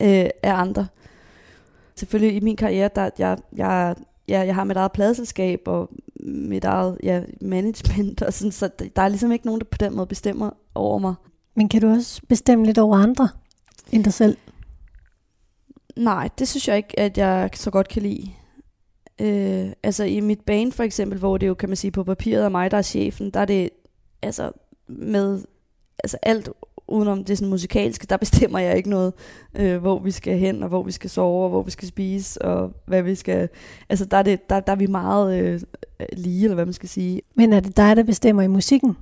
[0.00, 0.86] øh, af andre.
[1.96, 3.94] Selvfølgelig i min karriere, der jeg, jeg,
[4.28, 9.02] jeg, jeg har mit eget pladeselskab og mit eget ja, management, og sådan, så der
[9.02, 11.14] er ligesom ikke nogen, der på den måde bestemmer over mig.
[11.54, 13.28] Men kan du også bestemme lidt over andre
[13.92, 14.36] end dig selv?
[15.96, 18.30] Nej, det synes jeg ikke, at jeg så godt kan lide.
[19.20, 22.44] Øh, altså i mit band for eksempel, hvor det jo kan man sige på papiret
[22.44, 23.70] er mig, der er chefen, der er det
[24.22, 24.52] altså
[24.88, 25.42] med
[25.98, 26.48] altså alt
[26.88, 29.12] udenom det sådan musikalske, der bestemmer jeg ikke noget,
[29.54, 32.42] øh, hvor vi skal hen, og hvor vi skal sove, og hvor vi skal spise,
[32.42, 33.48] og hvad vi skal...
[33.88, 35.60] Altså der er, det, der, der er vi meget øh,
[36.12, 37.22] lige, eller hvad man skal sige.
[37.34, 38.96] Men er det dig, der bestemmer i musikken?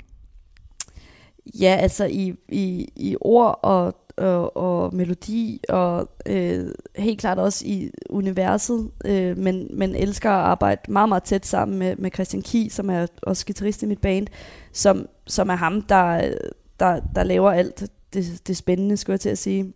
[1.61, 6.67] Ja, altså i, i, i ord og, og, og melodi, og øh,
[6.97, 11.79] helt klart også i universet, øh, men, men elsker at arbejde meget, meget tæt sammen
[11.79, 14.27] med, med Christian Ki, som er også guitarist i mit band,
[14.73, 16.35] som, som er ham, der,
[16.81, 19.73] der, der laver alt det, det spændende, skulle jeg til at sige.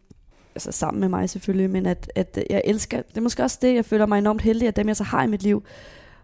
[0.54, 3.74] Altså sammen med mig selvfølgelig, men at, at jeg elsker, det er måske også det,
[3.74, 5.62] jeg føler mig enormt heldig, at dem jeg så har i mit liv,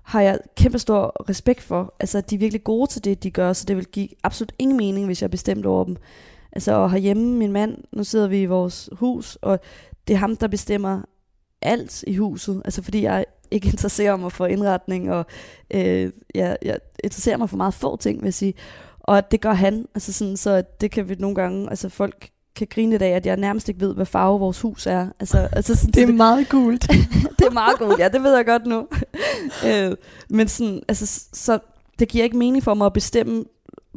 [0.03, 1.95] har jeg kæmpe stor respekt for.
[2.01, 4.77] Altså, de er virkelig gode til det, de gør, så det vil give absolut ingen
[4.77, 5.97] mening, hvis jeg er bestemt over dem.
[6.53, 9.61] Altså, og herhjemme, min mand, nu sidder vi i vores hus, og
[10.09, 11.03] det er ham, der bestemmer
[11.63, 12.63] alt i huset.
[12.65, 15.27] Altså, fordi jeg ikke interesserer mig for indretning, og
[15.71, 18.55] øh, jeg, jeg interesserer mig for meget få ting, vil jeg sige.
[19.05, 22.67] Og det gør han, altså sådan, så det kan vi nogle gange, altså folk kan
[22.71, 25.09] grine lidt af, at jeg nærmest ikke ved, hvad farve vores hus er.
[25.21, 26.83] Altså, altså sådan, Det er meget gult.
[27.39, 28.89] det er meget godt, ja, det ved jeg godt nu.
[29.69, 29.97] øh,
[30.31, 31.59] men sådan, altså, så
[31.99, 33.45] det giver ikke mening for mig at bestemme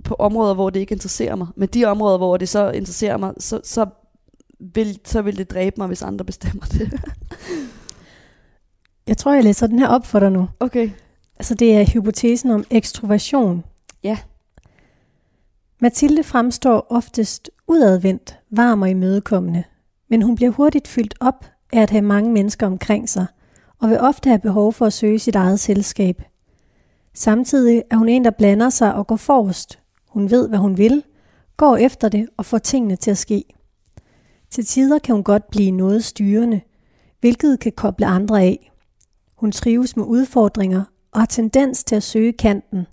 [0.04, 1.48] på områder, hvor det ikke interesserer mig.
[1.56, 3.86] Men de områder, hvor det så interesserer mig, så, så,
[4.60, 6.94] vil, så vil det dræbe mig, hvis andre bestemmer det.
[9.08, 10.50] Jeg tror, jeg læser den her op for dig nu.
[10.60, 10.90] okay.
[11.40, 13.64] Altså, det er hypotesen om ekstroversion.
[14.04, 14.18] Ja.
[15.82, 19.64] Mathilde fremstår oftest udadvendt, varm og imødekommende,
[20.10, 23.26] men hun bliver hurtigt fyldt op af at have mange mennesker omkring sig,
[23.80, 26.22] og vil ofte have behov for at søge sit eget selskab.
[27.14, 29.80] Samtidig er hun en, der blander sig og går forrest.
[30.10, 31.04] Hun ved, hvad hun vil,
[31.58, 33.44] går efter det og får tingene til at ske.
[34.50, 36.62] Til tider kan hun godt blive noget styrende,
[37.20, 38.72] hvilket kan koble andre af.
[39.36, 42.88] Hun trives med udfordringer og har tendens til at søge kanten,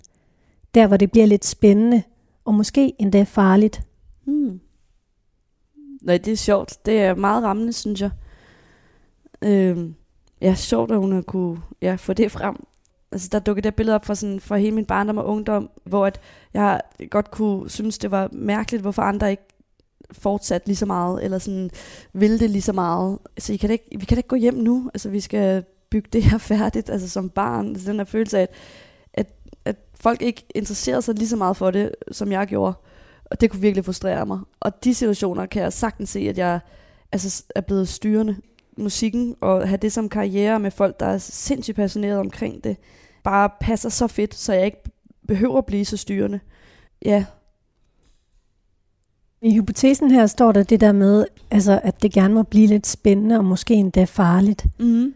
[0.75, 2.03] der hvor det bliver lidt spændende
[2.45, 3.81] og måske endda farligt.
[4.23, 4.59] Hmm.
[6.01, 6.85] Nej, det er sjovt.
[6.85, 8.11] Det er meget rammende, synes jeg.
[9.41, 9.89] Øh,
[10.41, 12.55] ja, sjovt, at hun har kunne ja, få det frem.
[13.11, 16.05] Altså, der dukkede det billede op fra, sådan, fra hele min barndom og ungdom, hvor
[16.05, 16.19] at
[16.53, 19.43] jeg godt kunne synes, det var mærkeligt, hvorfor andre ikke
[20.11, 21.69] fortsat lige så meget, eller sådan
[22.13, 23.19] ville det lige så meget.
[23.35, 24.91] Altså, I kan ikke, vi kan da ikke gå hjem nu.
[24.93, 27.67] Altså, vi skal bygge det her færdigt, altså som barn.
[27.67, 28.49] Altså, den her følelse af, at
[29.99, 32.73] folk ikke interesserede sig lige så meget for det, som jeg gjorde.
[33.25, 34.39] Og det kunne virkelig frustrere mig.
[34.59, 36.59] Og de situationer kan jeg sagtens se, at jeg
[37.11, 38.35] altså, er blevet styrende.
[38.77, 42.77] Musikken og have det som karriere med folk, der er sindssygt passionerede omkring det,
[43.23, 44.83] bare passer så fedt, så jeg ikke
[45.27, 46.39] behøver at blive så styrende.
[47.05, 47.25] Ja,
[49.41, 52.87] I hypotesen her står der det der med, altså, at det gerne må blive lidt
[52.87, 54.65] spændende og måske endda farligt.
[54.79, 55.13] mm.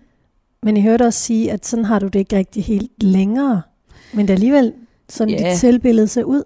[0.63, 3.61] Men I hørte også sige, at sådan har du det ikke rigtig helt længere.
[4.13, 4.74] Men det alligevel
[5.10, 5.50] sådan, Ja.
[5.50, 6.43] dit selvbillede ser ud.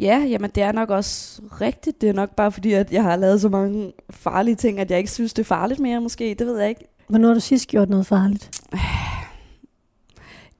[0.00, 2.00] Ja, jamen det er nok også rigtigt.
[2.00, 4.98] Det er nok bare fordi, at jeg har lavet så mange farlige ting, at jeg
[4.98, 6.36] ikke synes, det er farligt mere måske.
[6.38, 6.84] Det ved jeg ikke.
[7.08, 8.50] Hvornår har du sidst gjort noget farligt?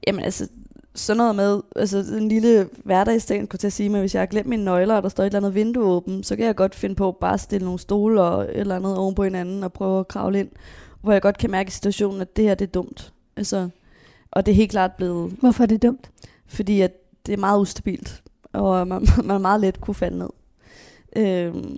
[0.07, 0.47] Jamen altså,
[0.95, 4.25] sådan noget med, altså en lille hverdagsting, kunne jeg at sige, men hvis jeg har
[4.25, 6.75] glemt mine nøgler, og der står et eller andet vindue åbent, så kan jeg godt
[6.75, 9.73] finde på at bare stille nogle stole og et eller andet oven på hinanden og
[9.73, 10.49] prøve at kravle ind,
[11.01, 13.13] hvor jeg godt kan mærke i situationen, at det her det er dumt.
[13.37, 13.69] Altså,
[14.31, 16.09] og det er helt klart blevet, Hvorfor er det dumt?
[16.53, 16.91] Fordi at
[17.25, 20.29] det er meget ustabilt, og man, man meget let kunne falde ned.
[21.15, 21.77] Øhm,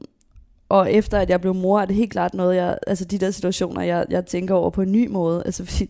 [0.70, 3.32] og efter at jeg blev mor, er det helt klart noget, jeg, altså de der
[3.32, 5.44] situationer, jeg, jeg tænker over på en ny måde.
[5.46, 5.90] Altså fordi,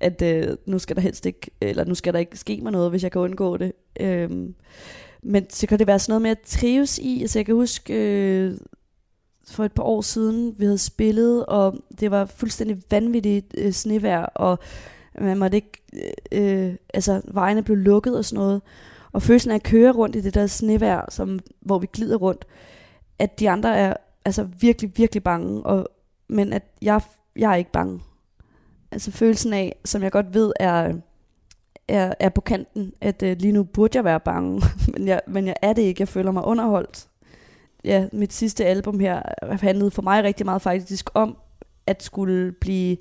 [0.00, 2.90] at øh, nu skal der helst ikke, eller nu skal der ikke ske mig noget,
[2.90, 3.72] hvis jeg kan undgå det.
[4.00, 4.54] Øhm,
[5.22, 7.20] men så kan det være sådan noget med at trives i.
[7.20, 8.54] Altså jeg kan huske, øh,
[9.48, 14.22] for et par år siden, vi havde spillet, og det var fuldstændig vanvittigt øh, snevejr,
[14.22, 14.58] og
[15.20, 15.82] man måtte ikke,
[16.32, 18.62] øh, øh, altså vejene blev lukket og sådan noget.
[19.12, 22.44] Og følelsen af at køre rundt i det der snevejr, som, hvor vi glider rundt,
[23.18, 25.88] at de andre er altså virkelig, virkelig bange, og,
[26.28, 27.00] men at jeg,
[27.36, 28.00] jeg er ikke bange.
[28.92, 30.92] Altså følelsen af, som jeg godt ved er,
[31.88, 35.46] er, er på kanten, at øh, lige nu burde jeg være bange, men jeg, men
[35.46, 37.08] jeg er det ikke, jeg føler mig underholdt.
[37.84, 39.22] Ja, mit sidste album her
[39.60, 41.36] handlede for mig rigtig meget faktisk om,
[41.86, 42.96] at skulle blive,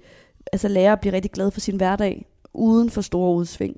[0.53, 3.77] altså lære at blive rigtig glad for sin hverdag, uden for store udsving.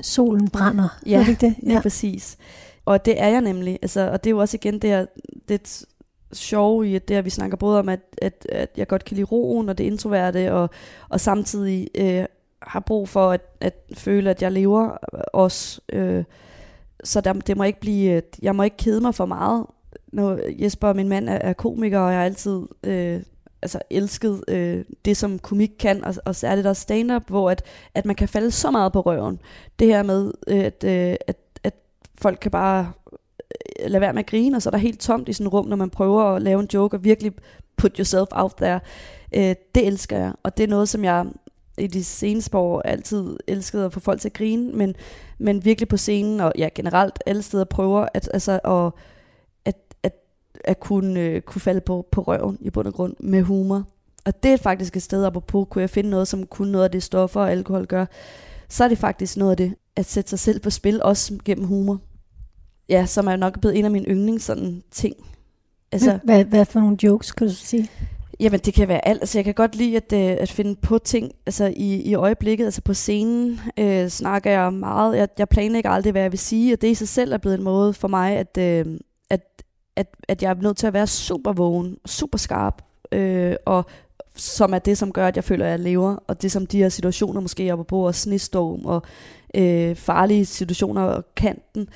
[0.00, 0.98] Solen brænder.
[1.06, 1.54] Ja, er det ikke det?
[1.70, 2.36] Ja, præcis.
[2.84, 3.78] Og det er jeg nemlig.
[3.82, 5.06] Altså, og det er jo også igen det her,
[5.48, 5.86] det
[6.32, 9.14] sjove i, at det, at vi snakker både om, at, at, at jeg godt kan
[9.14, 10.70] lide roen og det introverte, og,
[11.08, 12.24] og samtidig øh,
[12.62, 14.88] har brug for at, at føle, at jeg lever
[15.32, 15.80] også.
[15.92, 16.24] Øh,
[17.04, 19.66] så der, det må ikke blive, jeg må ikke kede mig for meget.
[20.12, 23.22] Når Jesper, min mand, er, er komiker, og jeg har altid øh,
[23.64, 27.62] altså elsket øh, det, som komik kan, og, og særligt også stand-up, hvor at,
[27.94, 29.40] at man kan falde så meget på røven.
[29.78, 31.74] Det her med, øh, at, øh, at, at
[32.18, 32.92] folk kan bare
[33.80, 35.52] øh, lade være med at grine, og så er der helt tomt i sådan et
[35.52, 37.32] rum, når man prøver at lave en joke, og virkelig
[37.76, 38.80] put yourself out there.
[39.34, 41.26] Øh, det elsker jeg, og det er noget, som jeg
[41.78, 44.94] i de seneste år altid elskede at få folk til at grine, men,
[45.38, 48.92] men virkelig på scenen, og ja, generelt alle steder prøver at, altså, at,
[50.64, 53.84] at kunne, øh, kunne falde på, på røven i bund og grund med humor.
[54.24, 56.90] Og det er faktisk et sted, apropos, kunne jeg finde noget, som kunne noget af
[56.90, 58.06] det stoffer og alkohol gør,
[58.68, 61.66] så er det faktisk noget af det, at sætte sig selv på spil, også gennem
[61.66, 62.00] humor.
[62.88, 65.14] Ja, som er nok blevet en af mine yndlings sådan ting.
[65.92, 67.90] Altså, hvad, hvad for nogle jokes, kan du sige?
[68.40, 69.22] Jamen, det kan være alt.
[69.22, 72.64] Altså, jeg kan godt lide at, øh, at finde på ting altså, i, i øjeblikket.
[72.64, 75.16] Altså, på scenen øh, snakker jeg meget.
[75.16, 77.58] Jeg, jeg planlægger aldrig, hvad jeg vil sige, og det i sig selv er blevet
[77.58, 78.98] en måde for mig, at, øh,
[79.30, 79.62] at,
[79.96, 83.84] at, at jeg er nødt til at være super vågen, super skarp, øh, og
[84.36, 86.78] som er det, som gør, at jeg føler, at jeg lever, og det, som de
[86.78, 89.02] her situationer måske er på, og snestorm, og
[89.54, 91.88] øh, farlige situationer, og kanten,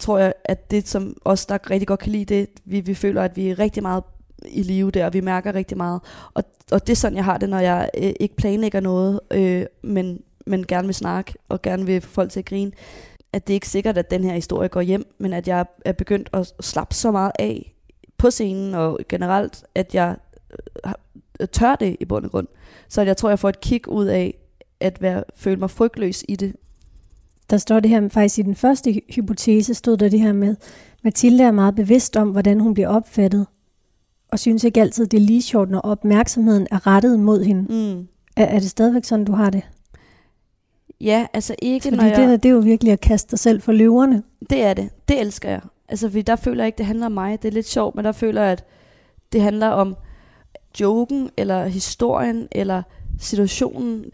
[0.00, 3.22] tror jeg, at det, som os, der rigtig godt kan lide det, vi, vi føler,
[3.22, 4.04] at vi er rigtig meget
[4.48, 6.00] i live der, og vi mærker rigtig meget.
[6.34, 9.66] Og, og det er sådan, jeg har det, når jeg øh, ikke planlægger noget, øh,
[9.82, 12.72] men, men gerne vil snakke, og gerne vil få folk til at grine.
[13.32, 15.92] At det er ikke sikkert, at den her historie går hjem, men at jeg er
[15.92, 17.74] begyndt at slappe så meget af
[18.18, 20.16] på scenen, og generelt, at jeg
[20.86, 22.46] øh, tør det i bund og grund.
[22.88, 24.38] Så jeg tror, jeg får et kick ud af,
[24.80, 26.56] at være, føle mig frygtløs i det.
[27.50, 30.56] Der står det her, faktisk i den første hypotese stod der det her med,
[31.04, 33.46] Mathilde er meget bevidst om, hvordan hun bliver opfattet,
[34.28, 37.62] og synes ikke altid, det er lige sjovt, når opmærksomheden er rettet mod hende.
[37.62, 38.08] Mm.
[38.36, 39.62] Er, er det stadigvæk sådan, du har det?
[41.02, 42.28] Ja, altså ikke Fordi når jeg...
[42.28, 44.22] det, det er jo virkelig at kaste dig selv for løverne.
[44.50, 44.90] Det er det.
[45.08, 45.60] Det elsker jeg.
[45.88, 47.42] Altså, fordi der føler jeg ikke, det handler om mig.
[47.42, 48.64] Det er lidt sjovt, men der føler jeg, at
[49.32, 49.96] det handler om
[50.80, 52.82] joken, eller historien, eller
[53.20, 54.04] situationen.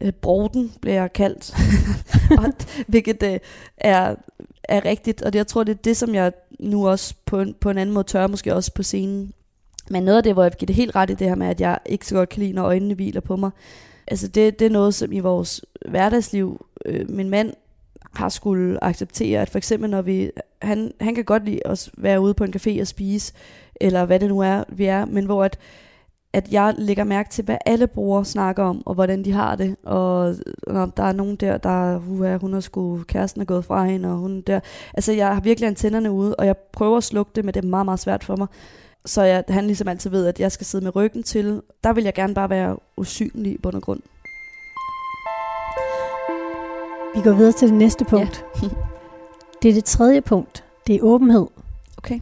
[0.00, 1.54] Øh, Broden bliver jeg kaldt.
[2.38, 2.52] og,
[2.86, 3.38] hvilket øh,
[3.76, 4.14] er,
[4.64, 5.22] er rigtigt.
[5.22, 7.78] Og det, jeg tror, det er det, som jeg nu også på en, på en
[7.78, 9.32] anden måde tør, måske også på scenen.
[9.90, 11.60] Men noget af det, hvor jeg giver det helt ret i det her med, at
[11.60, 13.50] jeg ikke så godt kan lide, når øjnene hviler på mig.
[14.08, 17.52] Altså det, det er noget, som i vores hverdagsliv, øh, min mand
[18.14, 20.30] har skulle acceptere, at for eksempel når vi,
[20.62, 23.32] han, han kan godt lide at være ude på en café og spise,
[23.80, 25.58] eller hvad det nu er, vi er, men hvor at,
[26.32, 29.76] at jeg lægger mærke til, hvad alle brugere snakker om, og hvordan de har det,
[29.82, 30.34] og
[30.66, 34.08] når der er nogen der, der uh, hun har sgu, kæresten er gået fra hende,
[34.08, 34.60] og hun der,
[34.94, 37.68] altså jeg har virkelig antennerne ude, og jeg prøver at slukke det, men det er
[37.68, 38.46] meget, meget svært for mig,
[39.06, 42.04] så jeg, han ligesom altid ved, at jeg skal sidde med ryggen til, der vil
[42.04, 44.00] jeg gerne bare være usynlig i bund og grund.
[47.14, 48.44] Vi går videre til det næste punkt.
[48.62, 48.68] Ja.
[49.62, 50.64] det er det tredje punkt.
[50.86, 51.46] Det er åbenhed.
[51.96, 52.20] Okay.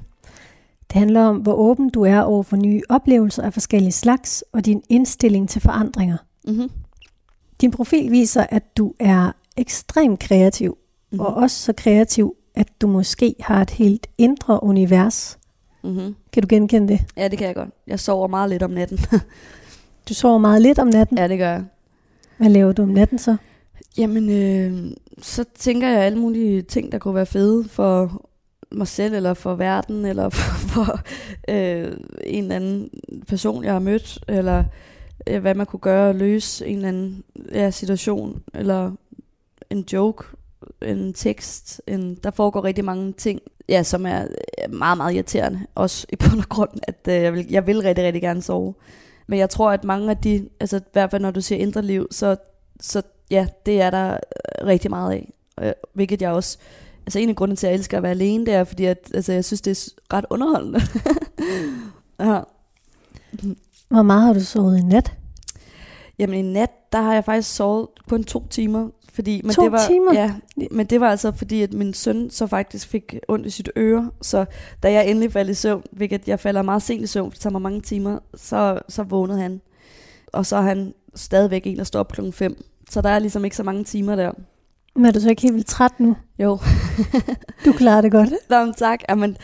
[0.88, 4.66] Det handler om, hvor åben du er over for nye oplevelser af forskellige slags, og
[4.66, 6.16] din indstilling til forandringer.
[6.44, 6.70] Mm-hmm.
[7.60, 11.20] Din profil viser, at du er ekstremt kreativ, mm-hmm.
[11.20, 15.38] og også så kreativ, at du måske har et helt indre univers.
[15.84, 16.14] Mm-hmm.
[16.32, 17.00] Kan du genkende det?
[17.16, 17.68] Ja, det kan jeg godt.
[17.86, 18.98] Jeg sover meget lidt om natten.
[20.08, 21.18] Du sover meget lidt om natten.
[21.18, 21.64] ja, det gør jeg.
[22.36, 23.36] Hvad laver du om natten så?
[23.98, 24.92] Jamen, øh,
[25.22, 28.24] så tænker jeg alle mulige ting, der kunne være fede for
[28.72, 31.00] mig selv, eller for verden, eller for, for
[31.48, 31.92] øh,
[32.24, 32.90] en eller anden
[33.28, 34.64] person, jeg har mødt, eller
[35.26, 38.92] øh, hvad man kunne gøre at løse en eller anden ja, situation, eller
[39.70, 40.24] en joke,
[40.82, 41.82] en tekst.
[41.86, 44.26] En, der foregår rigtig mange ting, ja, som er
[44.68, 48.04] meget, meget irriterende, også i bund og grund, at øh, jeg, vil, jeg vil rigtig,
[48.04, 48.74] rigtig gerne sove.
[49.26, 51.82] Men jeg tror, at mange af de, altså i hvert fald når du siger indre
[51.82, 52.36] liv, så,
[52.80, 55.32] så ja, det er der øh, rigtig meget af.
[55.94, 56.58] Hvilket jeg også,
[57.06, 59.10] altså en af grunden til, at jeg elsker at være alene, det er, fordi at,
[59.14, 60.80] altså, jeg synes, det er ret underholdende.
[62.30, 62.40] ja.
[63.88, 65.12] Hvor meget har du sovet i nat?
[66.18, 68.88] Jamen i nat, der har jeg faktisk sovet kun to timer.
[69.12, 70.14] Fordi, men To det var, timer?
[70.14, 70.34] Ja,
[70.70, 74.10] men det var altså fordi, at min søn så faktisk fik ondt i sit øre.
[74.22, 74.44] Så
[74.82, 77.40] da jeg endelig faldt i søvn, hvilket jeg falder meget sent i søvn, for det
[77.40, 79.60] tager mig mange timer, så, så vågnede han.
[80.32, 82.64] Og så er han stadigvæk en, der står op klokken 5.
[82.90, 84.32] Så der er ligesom ikke så mange timer der.
[84.96, 86.16] Men er du så ikke helt vildt træt nu?
[86.38, 86.58] Jo,
[87.64, 88.30] Du klarer det godt.
[88.50, 89.00] Nå, tak.
[89.08, 89.36] Jamen,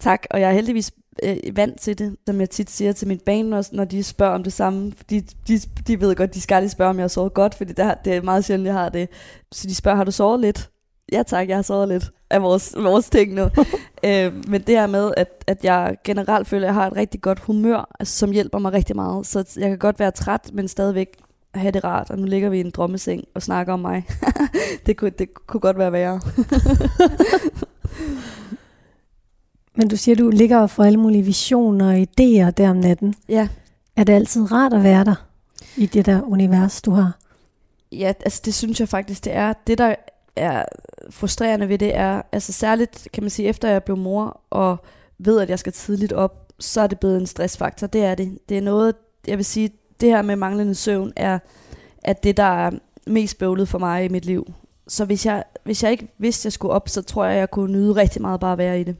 [0.00, 0.26] tak.
[0.30, 3.56] Og jeg er heldigvis øh, vant til det, som jeg tit siger til mit bane
[3.56, 4.92] også, når de spørger om det samme.
[5.10, 7.72] De, de, de ved godt, de skal aldrig spørge, om jeg har sovet godt, fordi
[7.72, 9.08] det, det er meget sjældent, jeg har det.
[9.52, 10.70] Så de spørger, har du sovet lidt?
[11.12, 13.42] Ja tak, jeg har sovet lidt af vores, vores ting nu.
[14.06, 17.20] øh, men det her med, at, at jeg generelt føler, at jeg har et rigtig
[17.20, 19.26] godt humør, altså, som hjælper mig rigtig meget.
[19.26, 21.08] Så jeg kan godt være træt, men stadigvæk
[21.54, 22.10] have det rart.
[22.10, 24.06] Og nu ligger vi i en drømmeseng og snakker om mig.
[24.86, 26.20] det, kunne, det kunne godt være værre.
[29.76, 33.14] Men du siger, du ligger og får alle mulige visioner og idéer der om natten.
[33.28, 33.48] Ja,
[33.96, 35.14] Er det altid rart at være der
[35.76, 37.18] i det der univers, du har?
[37.92, 39.52] Ja, altså det synes jeg faktisk, det er.
[39.66, 39.94] Det, der
[40.36, 40.64] er
[41.10, 44.76] frustrerende ved det, er, altså særligt, kan man sige, efter jeg blev mor, og
[45.18, 47.86] ved, at jeg skal tidligt op, så er det blevet en stressfaktor.
[47.86, 48.38] Det er det.
[48.48, 48.94] Det er noget,
[49.26, 51.38] jeg vil sige, det her med manglende søvn, er,
[52.04, 52.70] er det, der er
[53.06, 54.52] mest bøvlet for mig i mit liv.
[54.88, 57.50] Så hvis jeg, hvis jeg ikke vidste, at jeg skulle op, så tror jeg, jeg
[57.50, 58.96] kunne nyde rigtig meget bare at være i det.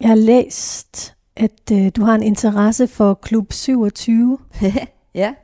[0.00, 4.38] Jeg har læst, at øh, du har en interesse for Klub 27.
[5.14, 5.34] ja.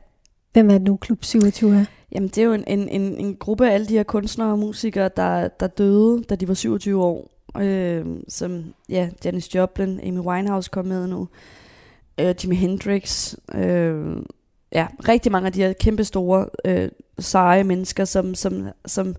[0.53, 1.85] Hvem er det nu, Klub 27 er?
[2.11, 4.59] Jamen, det er jo en, en, en, en gruppe af alle de her kunstnere og
[4.59, 7.31] musikere, der, der døde, da de var 27 år.
[7.59, 11.27] Øh, som, ja, Janis Joplin, Amy Winehouse kom med nu,
[12.19, 13.35] øh, Jimi Hendrix.
[13.55, 14.17] Øh,
[14.71, 19.15] ja, rigtig mange af de her kæmpe store, øh, seje mennesker, som, som, som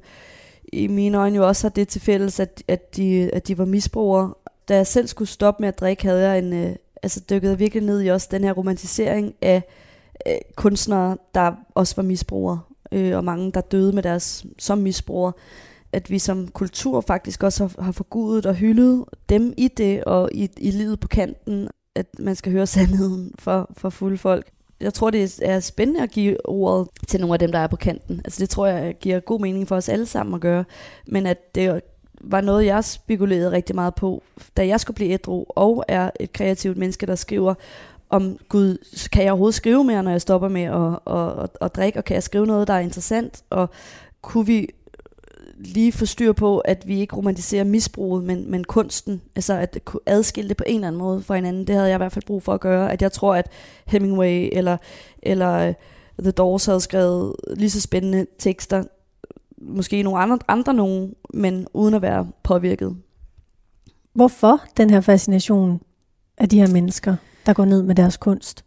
[0.72, 3.64] i mine øjne jo også har det til fælles, at, at, de, at de var
[3.64, 4.34] misbrugere.
[4.68, 7.82] Da jeg selv skulle stoppe med at drikke, havde jeg en, øh, altså dykkede virkelig
[7.82, 9.62] ned i også den her romantisering af
[10.26, 12.60] øh, kunstnere, der også var misbrugere,
[12.92, 15.32] øh, og mange, der døde med deres som misbrugere.
[15.92, 20.30] At vi som kultur faktisk også har, har forgudet og hyldet dem i det, og
[20.32, 24.50] i, i livet på kanten, at man skal høre sandheden for, for fulde folk.
[24.80, 27.76] Jeg tror, det er spændende at give ordet til nogle af dem, der er på
[27.76, 28.20] kanten.
[28.24, 30.64] Altså det tror jeg giver god mening for os alle sammen at gøre.
[31.06, 31.80] Men at det
[32.22, 34.22] var noget, jeg spekulerede rigtig meget på,
[34.56, 37.54] da jeg skulle blive ædru, og er et kreativt menneske, der skriver
[38.10, 38.76] om, gud,
[39.12, 42.04] kan jeg overhovedet skrive mere, når jeg stopper med at, at, at, at drikke, og
[42.04, 43.70] kan jeg skrive noget, der er interessant, og
[44.22, 44.68] kunne vi
[45.58, 50.00] lige få styr på, at vi ikke romantiserer misbruget, men, men kunsten, altså at kunne
[50.06, 52.24] adskille det på en eller anden måde fra hinanden, det havde jeg i hvert fald
[52.26, 53.48] brug for at gøre, at jeg tror, at
[53.86, 54.76] Hemingway eller,
[55.22, 55.74] eller øh,
[56.18, 58.84] The Doors havde skrevet lige så spændende tekster,
[59.62, 62.96] måske nogle andre, andre nogen, men uden at være påvirket.
[64.12, 65.80] Hvorfor den her fascination
[66.38, 68.64] af de her mennesker, der går ned med deres kunst?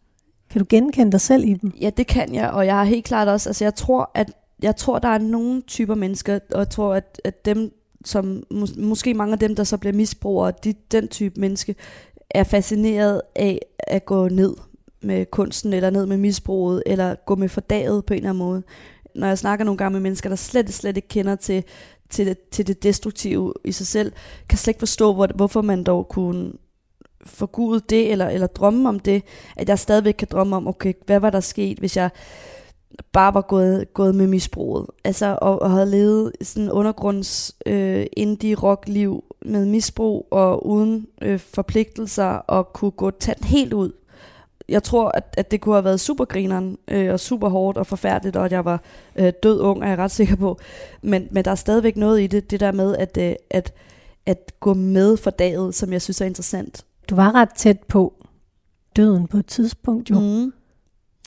[0.50, 1.74] Kan du genkende dig selv i dem?
[1.82, 4.32] Ja, det kan jeg, og jeg har helt klart også, altså jeg tror, at
[4.62, 7.72] jeg tror, der er nogle typer mennesker, og jeg tror, at, at dem,
[8.06, 11.76] som mås- måske mange af dem, der så bliver misbrugere, de, den type menneske,
[12.30, 14.56] er fascineret af at gå ned
[15.02, 18.64] med kunsten, eller ned med misbruget, eller gå med fordaget på en eller anden måde.
[19.16, 21.64] Når jeg snakker nogle gange med mennesker, der slet, slet ikke kender til,
[22.10, 24.12] til, det, til det destruktive i sig selv,
[24.50, 26.52] kan slet ikke forstå, hvor, hvorfor man dog kunne
[27.26, 29.24] forgude det, eller, eller drømme om det,
[29.56, 32.10] at jeg stadigvæk kan drømme om, okay, hvad var der sket, hvis jeg
[33.12, 34.88] bare var gået, gået med misbruget.
[35.04, 41.08] Altså, og, og havde levet sådan undergrunds øh, indie rock liv med misbrug og uden
[41.22, 43.92] øh, forpligtelser og kunne gå tand helt ud.
[44.70, 47.88] Jeg tror, at, at det kunne have været super grineren øh, og super hårdt og
[47.88, 48.82] forfærdeligt, og at jeg var
[49.16, 50.60] øh, død ung, er jeg ret sikker på.
[51.02, 53.74] Men, men der er stadigvæk noget i det, det der med at, øh, at,
[54.26, 56.86] at gå med for daget, som jeg synes er interessant.
[57.10, 58.14] Du var ret tæt på
[58.96, 60.20] døden på et tidspunkt, jo.
[60.20, 60.54] Mm.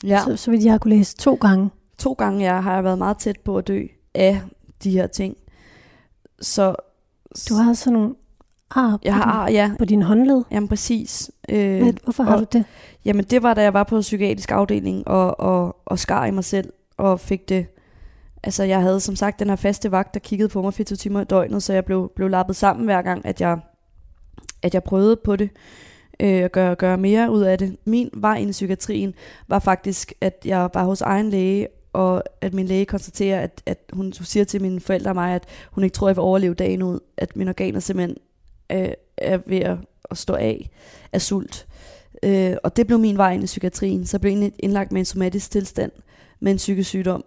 [0.03, 0.21] Ja.
[0.25, 1.69] Så, så vidt jeg har kunne læse to gange.
[1.97, 4.41] to gange jeg har jeg været meget tæt på at dø af
[4.83, 5.37] de her ting.
[6.41, 6.75] Så
[7.49, 8.15] Du har sådan nogle
[8.75, 10.43] ar på, jeg har ar, ja, på din håndled.
[10.51, 11.31] jamen præcis.
[11.49, 12.65] Øh, Hvad, hvorfor har og- du det?
[13.05, 16.43] jamen det var da jeg var på psykiatrisk afdeling og, og, og skar i mig
[16.43, 17.65] selv og fik det.
[18.43, 21.21] Altså jeg havde som sagt den her faste vagt, der kiggede på mig 24 timer
[21.21, 23.59] i døgnet, så jeg blev, blev lappet sammen hver gang, at jeg,
[24.61, 25.49] at jeg prøvede på det
[26.19, 27.77] øh, at gøre, gøre mere ud af det.
[27.85, 29.13] Min vej ind i psykiatrien
[29.47, 33.77] var faktisk, at jeg var hos egen læge, og at min læge konstaterer, at, at
[33.93, 36.53] hun siger til mine forældre og mig, at hun ikke tror, at jeg vil overleve
[36.53, 38.17] dagen ud, at mine organer simpelthen
[38.71, 39.77] øh, er ved at,
[40.11, 40.69] at stå af
[41.13, 41.67] af sult.
[42.23, 44.05] Øh, og det blev min vej ind i psykiatrien.
[44.05, 45.91] Så jeg blev egentlig indlagt med en somatisk tilstand
[46.39, 47.23] med en psykisk sygdom.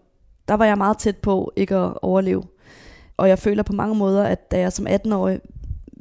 [0.49, 2.45] Der var jeg meget tæt på ikke at overleve.
[3.17, 5.41] Og jeg føler på mange måder, at da jeg som 18-årig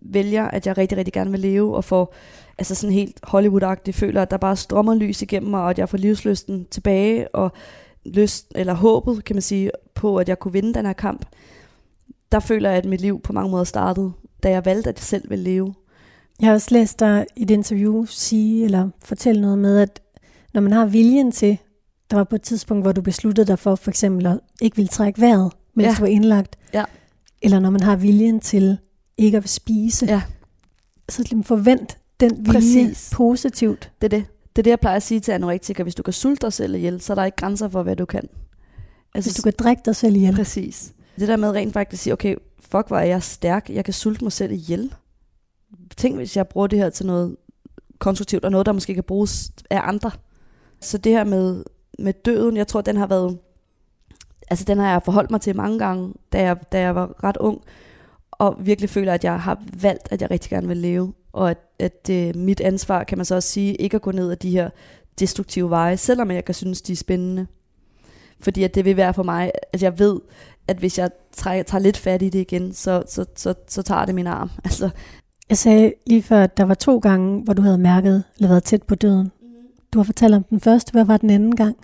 [0.01, 2.13] vælger, at jeg rigtig, rigtig gerne vil leve, og får
[2.57, 5.89] altså sådan helt Hollywood-agtigt, føler, at der bare strømmer lys igennem mig, og at jeg
[5.89, 7.51] får livsløsten tilbage, og
[8.05, 11.25] lyst, eller håbet, kan man sige, på, at jeg kunne vinde den her kamp.
[12.31, 14.11] Der føler jeg, at mit liv på mange måder startede,
[14.43, 15.73] da jeg valgte, at jeg selv ville leve.
[16.39, 20.01] Jeg har også læst dig i et interview sige, eller fortælle noget med, at
[20.53, 21.57] når man har viljen til,
[22.11, 24.87] der var på et tidspunkt, hvor du besluttede dig for for eksempel at ikke ville
[24.89, 25.93] trække vejret, mens Ja.
[25.97, 26.55] du var indlagt.
[26.73, 26.83] Ja.
[27.41, 28.77] Eller når man har viljen til
[29.17, 30.05] ikke at spise.
[30.05, 30.21] Ja.
[31.09, 33.09] Så forvent den vilje Præcis.
[33.13, 33.91] positivt.
[34.01, 34.25] Det er det.
[34.55, 35.83] Det er det, jeg plejer at sige til anorektikere.
[35.83, 38.05] Hvis du kan sulte dig selv ihjel, så er der ikke grænser for, hvad du
[38.05, 38.29] kan.
[39.15, 40.35] Altså, Hvis du kan drikke dig selv ihjel.
[40.35, 40.93] Præcis.
[41.19, 43.93] Det der med rent faktisk at sige, okay, fuck, hvor er jeg stærk, jeg kan
[43.93, 44.93] sulte mig selv ihjel.
[45.97, 47.35] Tænk, hvis jeg bruger det her til noget
[47.99, 50.11] konstruktivt, og noget, der måske kan bruges af andre.
[50.81, 51.63] Så det her med,
[51.99, 53.37] med døden, jeg tror, den har været,
[54.49, 57.37] altså den har jeg forholdt mig til mange gange, da jeg, da jeg var ret
[57.37, 57.61] ung,
[58.31, 61.57] og virkelig føler, at jeg har valgt, at jeg rigtig gerne vil leve, og at,
[61.79, 64.35] at det er mit ansvar, kan man så også sige, ikke at gå ned ad
[64.35, 64.69] de her
[65.19, 67.47] destruktive veje, selvom jeg kan synes, de er spændende.
[68.39, 70.19] Fordi at det vil være for mig, at jeg ved,
[70.67, 74.05] at hvis jeg trækker, tager lidt fat i det igen, så, så, så, så tager
[74.05, 74.49] det min arm.
[74.65, 74.89] Altså,
[75.49, 78.63] Jeg sagde lige før, at der var to gange, hvor du havde mærket eller været
[78.63, 79.31] tæt på døden.
[79.93, 80.91] Du har fortalt om den første.
[80.91, 81.77] Hvad var den anden gang?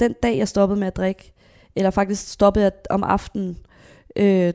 [0.00, 1.32] den dag, jeg stoppede med at drikke,
[1.76, 3.58] eller faktisk stoppede jeg om aftenen,
[4.16, 4.52] øh,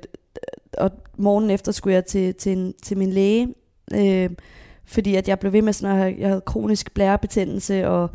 [0.77, 3.53] og morgenen efter skulle jeg til, til, en, til min læge,
[3.93, 4.29] øh,
[4.85, 8.09] fordi at jeg blev ved med sådan at have, jeg havde kronisk blærebetændelse og,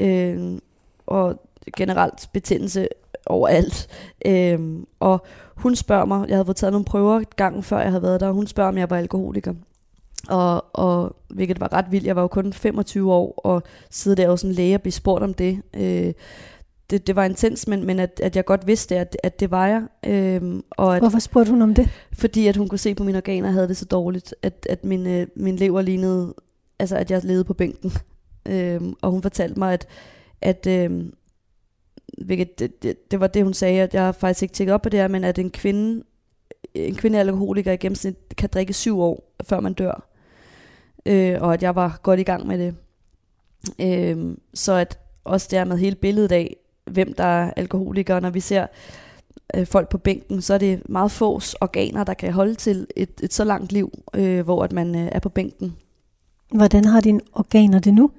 [0.00, 0.58] øh,
[1.06, 1.40] og
[1.76, 2.88] generelt betændelse
[3.26, 3.88] overalt.
[4.26, 4.58] Øh,
[5.00, 8.20] og hun spørger mig, jeg havde fået taget nogle prøver gangen før jeg havde været
[8.20, 9.54] der, og hun spørger, om jeg var alkoholiker.
[10.28, 14.44] Og, og hvilket var ret vildt, jeg var jo kun 25 år, og sidde der
[14.44, 15.62] en læge og blive spurgt om det.
[15.76, 16.12] Øh,
[16.90, 19.66] det, det var intens, men, men at, at jeg godt vidste, at, at det var
[19.66, 19.82] jeg.
[20.06, 21.88] Øhm, og at, Hvorfor spurgte hun om det?
[22.12, 25.06] fordi at hun kunne se på mine organer, havde det så dårligt, at, at min,
[25.06, 26.34] øh, min lever lignede,
[26.78, 27.92] altså at jeg levede på bænken.
[28.48, 29.86] Øhm, og hun fortalte mig, at,
[30.42, 31.12] at øhm,
[32.18, 34.82] hvilket, det, det, det, var det, hun sagde, at jeg har faktisk ikke tjekket op
[34.82, 36.04] på det her, men at en kvinde,
[36.74, 40.08] en kvinde alkoholiker i gennemsnit kan drikke syv år, før man dør.
[41.06, 42.74] Øh, og at jeg var godt i gang med det.
[43.80, 48.40] Øh, så at også der med hele billedet af, hvem der er alkoholiker, når vi
[48.40, 48.66] ser
[49.54, 53.20] øh, folk på bænken, så er det meget få organer, der kan holde til et,
[53.22, 55.76] et så langt liv, øh, hvor at man øh, er på bænken.
[56.54, 58.10] Hvordan har dine organer det nu?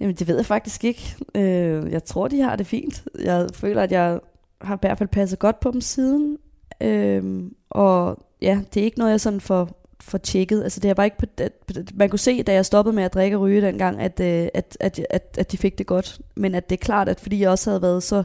[0.00, 1.16] Jamen, det ved jeg faktisk ikke.
[1.34, 3.04] Øh, jeg tror, de har det fint.
[3.24, 4.20] Jeg føler, at jeg
[4.60, 6.38] har i hvert fald passet godt på dem siden.
[6.80, 10.62] Øh, og ja, det er ikke noget, jeg sådan får, får tjekket.
[10.62, 11.52] Altså, det er bare ikke på, at,
[11.94, 14.76] man kunne se, da jeg stoppede med at drikke og ryge dengang, at, øh, at,
[14.80, 16.20] at, at, at de fik det godt.
[16.36, 18.22] Men at det er klart, at fordi jeg også havde været så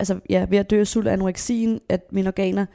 [0.00, 2.66] altså, ja, ved at dø af sult anoreksien, at mine organer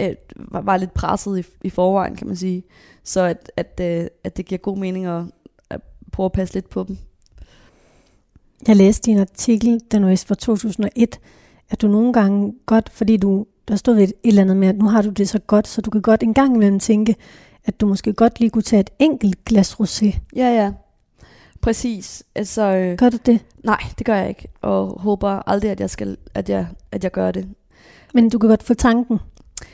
[0.00, 2.62] øh, var, var lidt presset i, i forvejen, kan man sige.
[3.04, 5.24] Så at, at, øh, at det giver god mening at,
[5.70, 5.80] at
[6.12, 6.98] prøve at passe lidt på dem.
[8.68, 11.20] Jeg læste i en artikel, den var fra 2001,
[11.70, 14.76] at du nogle gange godt, fordi du, der stod et, et eller andet med, at
[14.76, 17.16] nu har du det så godt, så du kan godt en gang imellem tænke,
[17.64, 20.18] at du måske godt lige kunne tage et enkelt glas rosé.
[20.36, 20.72] Ja, ja.
[21.60, 22.22] Præcis.
[22.34, 23.40] Altså, øh, Gør du det?
[23.64, 24.48] nej, det gør jeg ikke.
[24.62, 27.48] Og håber aldrig, at jeg, skal, at jeg, at jeg gør det.
[28.14, 29.18] Men du kan godt få tanken.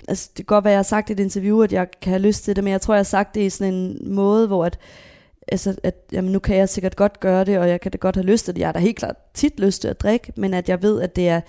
[0.09, 2.11] Altså, det kan godt være, at jeg har sagt i et interview, at jeg kan
[2.11, 4.47] have lyst til det, men jeg tror, jeg har sagt det i sådan en måde,
[4.47, 4.79] hvor at,
[5.51, 8.17] altså, at jamen, nu kan jeg sikkert godt gøre det, og jeg kan da godt
[8.17, 8.61] have lyst til det.
[8.61, 11.17] Jeg har da helt klart tit lyst til at drikke, men at jeg ved, at
[11.17, 11.41] det er,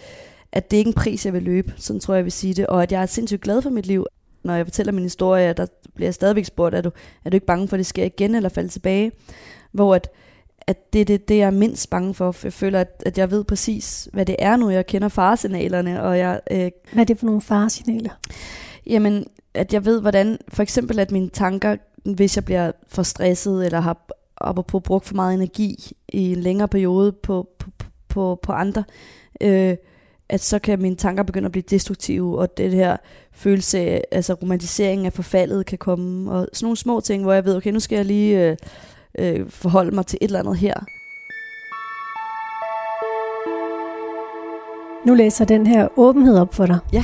[0.52, 1.74] at det ikke er en pris, jeg vil løbe.
[1.78, 2.68] Sådan tror jeg, jeg vil sige det.
[2.68, 4.06] Og at jeg er sindssygt glad for mit liv.
[4.44, 6.92] Når jeg fortæller min historie, der bliver jeg stadigvæk spurgt, er du,
[7.26, 9.12] er du ikke bange for, at det sker igen eller falde tilbage?
[9.72, 10.10] Hvor at,
[10.68, 12.32] at det er det, det, jeg er mindst bange for.
[12.32, 14.70] For jeg føler, at, at jeg ved præcis, hvad det er nu.
[14.70, 18.12] Jeg kender faresignalerne, og jeg øh, Hvad er det for nogle faresignaler?
[18.88, 23.66] Jamen, at jeg ved, hvordan, for eksempel at mine tanker, hvis jeg bliver for stresset,
[23.66, 27.70] eller har op på brugt for meget energi i en længere periode på, på,
[28.08, 28.84] på, på andre,
[29.42, 29.76] øh,
[30.30, 32.98] at så kan mine tanker begynde at blive destruktive, og det her
[33.32, 37.46] følelse af, altså romantisering af forfaldet kan komme, og sådan nogle små ting, hvor jeg
[37.46, 38.58] ved, okay, nu skal jeg lige øh,
[39.20, 40.76] øh, forholde mig til et eller andet her.
[45.08, 46.80] Nu læser den her åbenhed op for dig.
[46.94, 47.04] Ja.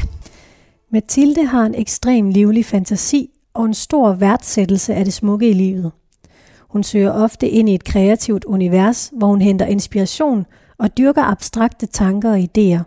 [0.92, 5.92] Mathilde har en ekstrem livlig fantasi og en stor værdsættelse af det smukke i livet.
[6.60, 10.46] Hun søger ofte ind i et kreativt univers, hvor hun henter inspiration
[10.78, 12.84] og dyrker abstrakte tanker og idéer.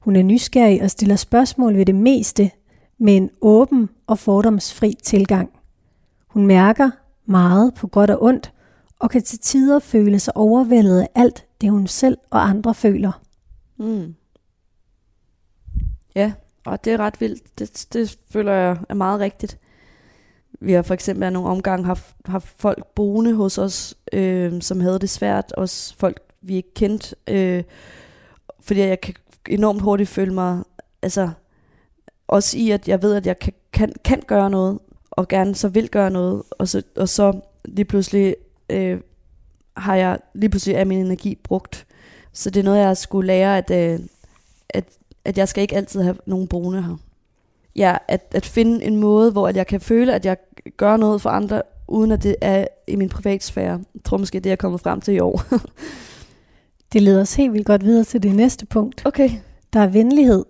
[0.00, 2.50] Hun er nysgerrig og stiller spørgsmål ved det meste
[2.98, 5.50] med en åben og fordomsfri tilgang.
[6.26, 6.90] Hun mærker
[7.26, 8.52] meget på godt og ondt,
[8.98, 13.20] og kan til tider føle sig overvældet af alt det, hun selv og andre føler.
[13.76, 14.14] Mm.
[16.14, 16.32] Ja,
[16.66, 17.58] og det er ret vildt.
[17.58, 19.58] Det, det føler jeg er meget rigtigt.
[20.60, 24.80] Vi har for eksempel af nogle omgange haft, haft folk boende hos os, øh, som
[24.80, 25.52] havde det svært.
[25.52, 27.16] Også folk, vi ikke kendte.
[27.28, 27.62] Øh,
[28.60, 29.14] fordi jeg kan
[29.48, 30.62] enormt hurtigt føle mig,
[31.02, 31.30] altså
[32.28, 34.78] også i, at jeg ved, at jeg kan, kan, kan gøre noget,
[35.10, 38.36] og gerne så vil gøre noget, og så, og så lige pludselig
[38.70, 39.00] øh,
[39.76, 41.86] har jeg lige pludselig af min energi brugt.
[42.32, 44.00] Så det er noget, jeg skulle lære, at, øh,
[44.68, 44.84] at,
[45.24, 46.96] at jeg skal ikke altid have nogen boende her.
[47.76, 50.36] Ja, at, at finde en måde, hvor at jeg kan føle, at jeg
[50.76, 53.80] gør noget for andre, uden at det er i min privatsfære.
[53.94, 55.42] Jeg tror måske, det er jeg kommet frem til i år.
[56.92, 59.02] Det leder os helt vildt godt videre til det næste punkt.
[59.06, 59.30] okay.
[59.72, 60.44] Der er venlighed.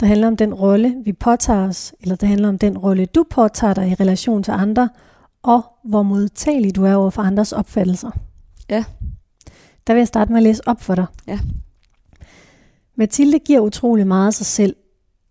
[0.00, 3.24] der handler om den rolle, vi påtager os, eller det handler om den rolle, du
[3.30, 4.88] påtager dig i relation til andre,
[5.42, 8.10] og hvor modtagelig du er over for andres opfattelser.
[8.70, 8.84] Ja.
[9.86, 11.06] Der vil jeg starte med at læse op for dig.
[11.26, 11.38] Ja.
[12.96, 14.76] Mathilde giver utrolig meget af sig selv,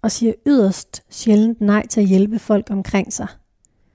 [0.01, 3.27] og siger yderst sjældent nej til at hjælpe folk omkring sig.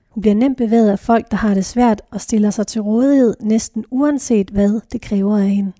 [0.09, 3.35] Hun bliver nemt bevæget af folk, der har det svært, og stiller sig til rådighed
[3.41, 5.71] næsten uanset hvad det kræver af hende.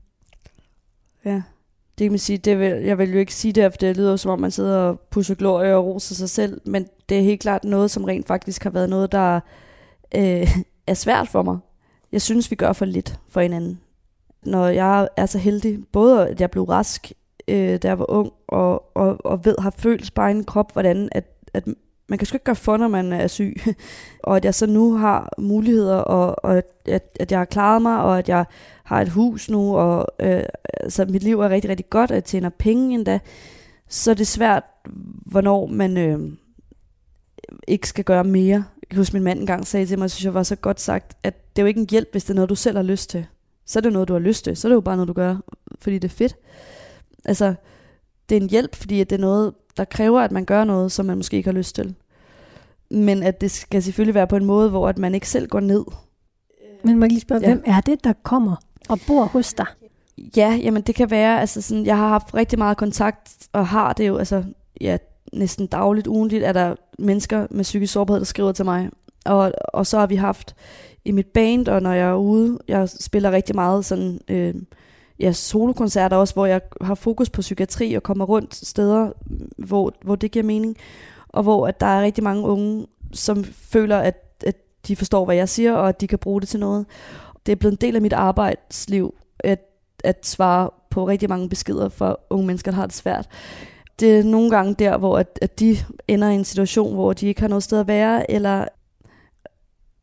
[1.25, 1.41] Ja.
[1.97, 4.11] Det kan man sige, det vil, jeg vil jo ikke sige det, for det lyder
[4.11, 7.21] jo, som om man sidder og pusser glorie og roser sig selv, men det er
[7.21, 9.39] helt klart noget, som rent faktisk har været noget, der
[10.15, 10.57] øh,
[10.87, 11.57] er svært for mig.
[12.11, 13.79] Jeg synes, vi gør for lidt for hinanden.
[14.43, 17.11] Når jeg er så heldig, både at jeg blev rask,
[17.47, 21.09] øh, da jeg var ung, og, og, og ved, har følt bare en krop, hvordan
[21.11, 21.23] at,
[21.53, 21.67] at
[22.09, 23.55] man kan sgu ikke gøre for, når man er syg.
[24.23, 28.01] og at jeg så nu har muligheder, og, og at, at jeg har klaret mig,
[28.01, 28.45] og at jeg
[28.83, 30.43] har et hus nu, og øh,
[30.73, 33.19] altså, mit liv er rigtig, rigtig godt, og jeg tjener penge endda,
[33.89, 34.63] så er det svært,
[35.25, 36.31] hvornår man øh,
[37.67, 38.63] ikke skal gøre mere.
[38.81, 41.17] Jeg kan huske, min mand engang sagde til mig, synes jeg var så godt sagt,
[41.23, 43.09] at det er jo ikke en hjælp, hvis det er noget, du selv har lyst
[43.09, 43.25] til.
[43.65, 44.57] Så er det noget, du har lyst til.
[44.57, 45.35] Så er det jo bare noget, du gør,
[45.79, 46.35] fordi det er fedt.
[47.27, 47.53] Altså,
[48.29, 51.05] det er en hjælp, fordi det er noget, der kræver, at man gør noget, som
[51.05, 51.95] man måske ikke har lyst til.
[52.91, 55.59] Men at det skal selvfølgelig være på en måde, hvor at man ikke selv går
[55.59, 55.85] ned.
[56.83, 57.47] Men må jeg lige spørge, Ja.
[57.47, 58.55] hvem er det, der kommer
[58.89, 59.65] og bor hos dig?
[60.37, 63.93] Ja, jamen det kan være, altså sådan, jeg har haft rigtig meget kontakt, og har
[63.93, 64.43] det jo, altså
[64.81, 64.97] ja,
[65.33, 68.89] næsten dagligt, ugentligt, er der mennesker med psykisk sårbarhed, der skriver til mig.
[69.25, 70.55] Og, og så har vi haft
[71.05, 74.55] i mit band, og når jeg er ude, jeg spiller rigtig meget sådan, øh,
[75.19, 79.11] ja, solokoncerter også, hvor jeg har fokus på psykiatri og kommer rundt steder,
[79.57, 80.77] hvor, hvor det giver mening.
[81.27, 84.55] Og hvor at der er rigtig mange unge, som føler, at, at
[84.87, 86.85] de forstår, hvad jeg siger, og at de kan bruge det til noget.
[87.45, 89.59] Det er blevet en del af mit arbejdsliv, at,
[90.03, 93.27] at svare på rigtig mange beskeder fra unge mennesker, der har det svært.
[93.99, 97.27] Det er nogle gange der, hvor at, at de ender i en situation, hvor de
[97.27, 98.65] ikke har noget sted at være, eller,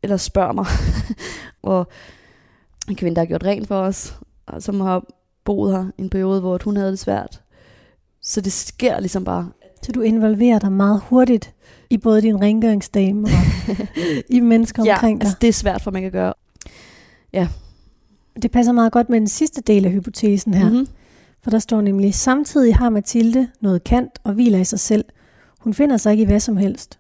[0.02, 0.66] eller spørger mig.
[1.62, 1.86] og
[2.88, 4.16] en kvinde, der har gjort rent for os,
[4.58, 5.04] som har
[5.44, 7.42] boet her en periode, hvor hun havde det svært.
[8.22, 9.50] Så det sker ligesom bare.
[9.82, 11.54] Så du involverer dig meget hurtigt
[11.90, 13.30] i både din rengøringsdame og
[14.36, 15.26] i mennesker ja, omkring dig.
[15.26, 16.32] altså det er svært for, man kan gøre.
[18.42, 20.70] Det passer meget godt med den sidste del af hypotesen her.
[20.70, 20.88] Mm-hmm.
[21.42, 25.04] For der står nemlig, samtidig har Mathilde noget kant og hviler i sig selv.
[25.60, 26.98] Hun finder sig ikke i hvad som helst.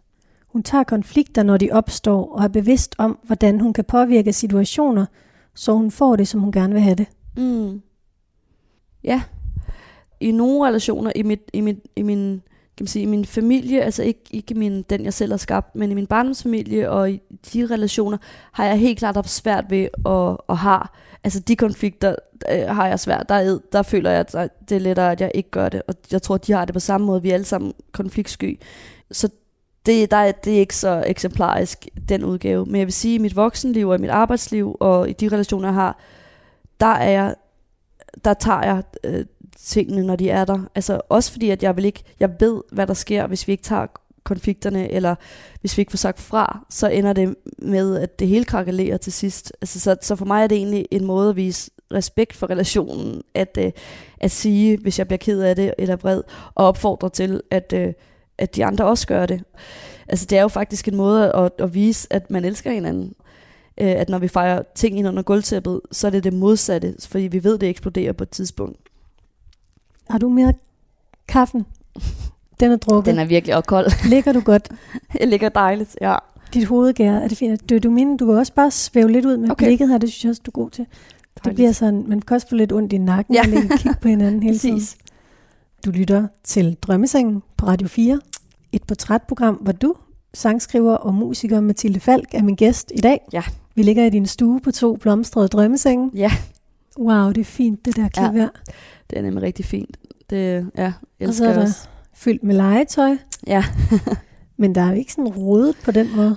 [0.48, 5.06] Hun tager konflikter, når de opstår, og er bevidst om, hvordan hun kan påvirke situationer,
[5.54, 7.06] så hun får det, som hun gerne vil have det.
[7.36, 7.82] Mm.
[9.04, 9.22] Ja.
[10.20, 12.42] I nogle relationer i, mit, i, mit, i min
[12.76, 15.76] kan man sige, i min familie, altså ikke, ikke min, den jeg selv har skabt,
[15.76, 17.20] men i min barndomsfamilie og i
[17.52, 18.18] de relationer,
[18.52, 20.80] har jeg helt klart haft svært ved at, at have,
[21.24, 22.14] altså de konflikter
[22.52, 25.30] øh, har jeg svært, der, er, der føler jeg, at det er lettere, at jeg
[25.34, 27.46] ikke gør det, og jeg tror, de har det på samme måde, vi er alle
[27.46, 28.60] sammen konfliktsky,
[29.10, 29.28] så
[29.86, 33.18] det, der er, det er ikke så eksemplarisk, den udgave, men jeg vil sige, at
[33.18, 35.98] i mit voksenliv og i mit arbejdsliv og i de relationer, jeg har,
[36.80, 37.34] der er jeg,
[38.24, 39.24] der tager jeg øh,
[39.56, 40.58] tingene, når de er der.
[40.74, 43.64] Altså også fordi, at jeg vil ikke, jeg ved, hvad der sker, hvis vi ikke
[43.64, 43.86] tager
[44.24, 45.14] konflikterne, eller
[45.60, 49.12] hvis vi ikke får sagt fra, så ender det med, at det hele krakelerer til
[49.12, 49.52] sidst.
[49.60, 53.22] Altså, så, så for mig er det egentlig en måde at vise respekt for relationen,
[53.34, 53.72] at, øh,
[54.20, 56.22] at sige, hvis jeg bliver ked af det, eller vred,
[56.54, 57.92] og opfordre til, at, øh,
[58.38, 59.44] at de andre også gør det.
[60.08, 63.14] Altså det er jo faktisk en måde at, at vise, at man elsker hinanden.
[63.80, 67.24] Øh, at når vi fejrer ting ind under gulvtæppet, så er det det modsatte, fordi
[67.24, 68.78] vi ved, det eksploderer på et tidspunkt.
[70.10, 70.52] Har du mere
[71.28, 71.66] kaffen?
[72.60, 73.10] Den er drukket.
[73.12, 73.86] Den er virkelig også kold.
[74.10, 74.68] Ligger du godt?
[75.12, 76.16] Det ligger dejligt, ja.
[76.54, 77.70] Dit hovedgær, er det fint?
[77.70, 79.66] Du, du mener, du kan også bare svæve lidt ud med Okay.
[79.66, 80.86] blikket her, det synes jeg også, du er god til.
[81.44, 83.98] Det bliver sådan, man kan også få lidt ondt i nakken, og ligge og kigge
[84.02, 84.80] på hinanden hele tiden.
[85.84, 88.20] Du lytter til Drømmesengen på Radio 4.
[88.72, 89.94] Et portrætprogram, hvor du,
[90.34, 93.20] sangskriver og musiker Mathilde Falk, er min gæst i dag.
[93.32, 93.42] Ja.
[93.74, 96.10] Vi ligger i din stue på to blomstrede drømmesenge.
[96.14, 96.30] Ja,
[96.98, 98.32] Wow, det er fint, det der klaver.
[98.42, 98.48] Ja.
[99.10, 99.96] det er nemlig rigtig fint.
[100.30, 101.88] Det, ja, jeg Og så elsker er der også.
[102.14, 103.16] fyldt med legetøj,
[103.46, 103.64] Ja,
[104.56, 106.36] men der er jo ikke sådan rodet på den måde.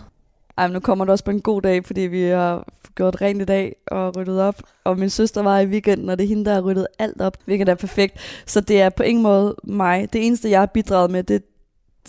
[0.58, 3.42] Ej, men nu kommer det også på en god dag, fordi vi har gjort rent
[3.42, 4.62] i dag og ryddet op.
[4.84, 7.38] Og min søster var i weekenden, og det er hende, der har ryddet alt op,
[7.46, 8.18] hvilket er perfekt.
[8.46, 10.14] Så det er på ingen måde mig.
[10.14, 11.40] Det eneste, jeg har bidraget med, det er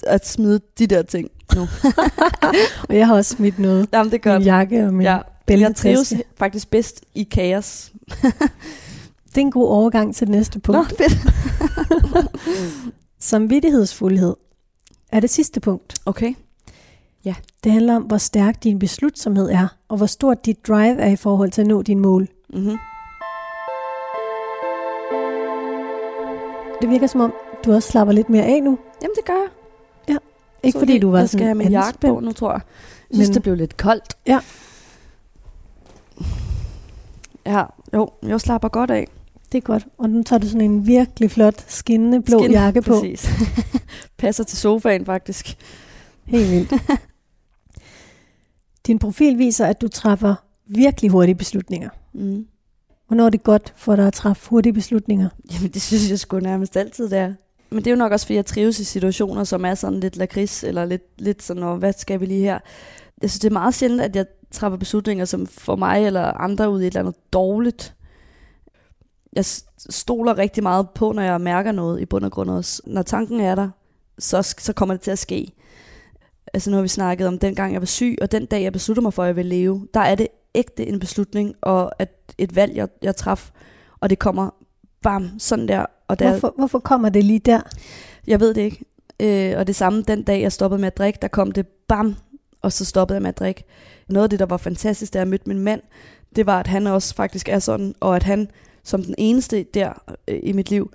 [0.06, 1.60] at smide de der ting nu.
[2.88, 3.88] Og jeg har også smidt noget.
[3.92, 4.46] Jamen, det gør Min det.
[4.46, 5.18] jakke og min Ja,
[5.48, 5.58] ja.
[5.60, 7.92] jeg trives faktisk bedst i kaos.
[9.28, 10.78] Det er en god overgang til det næste punkt.
[10.78, 11.18] Nå, fedt.
[13.18, 14.36] Samvittighedsfuldhed
[15.12, 15.94] er det sidste punkt.
[16.06, 16.34] Okay.
[17.64, 21.16] Det handler om, hvor stærk din beslutsomhed er, og hvor stort dit drive er i
[21.16, 22.28] forhold til at nå dine mål.
[22.50, 22.76] Mm-hmm.
[26.82, 27.32] Det virker som om,
[27.64, 28.78] du også slapper lidt mere af nu?
[29.02, 29.48] Jamen, det gør jeg.
[30.62, 32.50] Ikke Så fordi lige- du var Jeg skal have sådan min jakke på nu, tror
[32.52, 32.60] jeg.
[33.10, 34.16] Jeg synes, Men- det blev lidt koldt.
[34.26, 34.40] Ja.
[37.46, 39.08] Ja, jo, jeg slapper godt af.
[39.52, 39.86] Det er godt.
[39.98, 43.00] Og nu tager du sådan en virkelig flot, skinnende blå Skin, jakke på.
[43.00, 43.28] Præcis.
[44.18, 45.56] Passer til sofaen, faktisk.
[46.24, 46.72] Helt vildt.
[48.86, 50.34] Din profil viser, at du træffer
[50.66, 51.88] virkelig hurtige beslutninger.
[52.12, 52.46] Mm.
[53.06, 55.28] Hvornår er det godt for dig at træffe hurtige beslutninger?
[55.52, 57.34] Jamen, det synes jeg sgu nærmest altid, det er.
[57.70, 60.16] Men det er jo nok også, fordi jeg trives i situationer, som er sådan lidt
[60.16, 62.58] lakrids, eller lidt, lidt sådan, og hvad skal vi lige her?
[63.22, 66.70] Jeg synes, det er meget sjældent, at jeg træffer beslutninger, som får mig eller andre
[66.70, 67.94] ud i et eller andet dårligt.
[69.32, 69.44] Jeg
[69.90, 72.82] stoler rigtig meget på, når jeg mærker noget i bund og grund også.
[72.86, 73.70] Når tanken er der,
[74.18, 75.52] så, så kommer det til at ske.
[76.54, 78.72] Altså nu har vi snakket om den gang, jeg var syg, og den dag, jeg
[78.72, 82.34] beslutter mig for, at jeg vil leve, der er det ægte en beslutning, og at
[82.38, 83.50] et valg, jeg, jeg traf,
[84.00, 84.50] og det kommer
[85.02, 85.86] bam, sådan der.
[86.08, 87.60] Og der, Hvorfor, hvorfor kommer det lige der?
[88.26, 88.84] jeg ved det ikke.
[89.20, 92.16] Øh, og det samme den dag, jeg stoppede med at drikke, der kom det bam,
[92.62, 93.64] og så stoppede jeg med at drikke.
[94.08, 95.80] Noget af det, der var fantastisk, da jeg mødte min mand,
[96.36, 98.50] det var, at han også faktisk er sådan, og at han
[98.82, 99.92] som den eneste der
[100.28, 100.90] øh, i mit liv,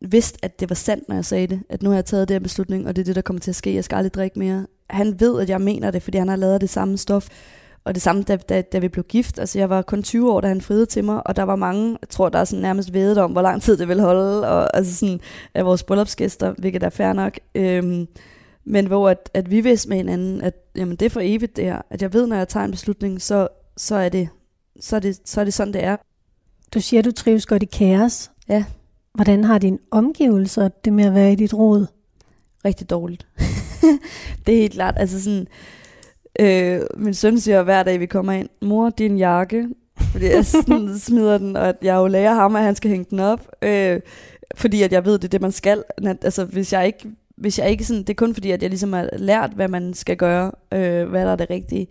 [0.00, 1.62] vidste, at det var sandt, når jeg sagde det.
[1.68, 3.56] At nu har jeg taget den beslutning, og det er det, der kommer til at
[3.56, 3.74] ske.
[3.74, 4.66] Jeg skal aldrig drikke mere.
[4.90, 7.28] Han ved, at jeg mener det, fordi han har lavet det samme stof.
[7.86, 9.38] Og det samme, da, da, da vi blev gift.
[9.38, 11.98] Altså, jeg var kun 20 år, da han friede til mig, og der var mange,
[12.00, 14.76] jeg tror, der er sådan nærmest vedet om, hvor lang tid det ville holde, og
[14.76, 15.20] altså sådan,
[15.54, 17.38] af vores bryllupsgæster, hvilket er fair nok.
[17.54, 18.06] Øhm,
[18.64, 21.64] men hvor at, at vi vidste med hinanden, at jamen, det er for evigt det
[21.64, 21.82] her.
[21.90, 24.28] At jeg ved, når jeg tager en beslutning, så, så, er, det,
[24.80, 25.96] så, er, det, så er det sådan, det er.
[26.74, 28.30] Du siger, du trives godt i kaos.
[28.48, 28.64] Ja.
[29.14, 31.86] Hvordan har dine omgivelser det med at være i dit råd?
[32.66, 33.26] rigtig dårligt.
[34.46, 34.94] det er helt klart.
[34.96, 35.48] Altså sådan,
[36.40, 39.68] øh, min søn siger hver dag, vi kommer ind, mor, din jakke.
[40.12, 43.06] Fordi jeg sådan smider den, og at jeg jo lærer ham, at han skal hænge
[43.10, 43.48] den op.
[43.62, 44.00] Øh,
[44.54, 45.84] fordi at jeg ved, det er det, man skal.
[46.22, 48.92] Altså, hvis jeg ikke, hvis jeg ikke sådan, det er kun fordi, at jeg ligesom
[48.92, 51.86] har lært, hvad man skal gøre, øh, hvad der er det rigtige.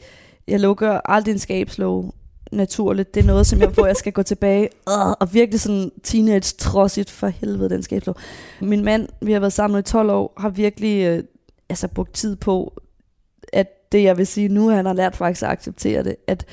[0.47, 2.11] Jeg lukker aldrig en skabslåge
[2.51, 3.15] naturligt.
[3.15, 6.55] Det er noget, som jeg, hvor jeg skal gå tilbage øh, og virkelig sådan teenage
[6.57, 8.15] trodsigt for helvede, den skabslåge.
[8.61, 11.23] Min mand, vi har været sammen i 12 år, har virkelig øh,
[11.69, 12.81] altså brugt tid på,
[13.53, 16.45] at det jeg vil sige nu, han har lært faktisk at acceptere det, at,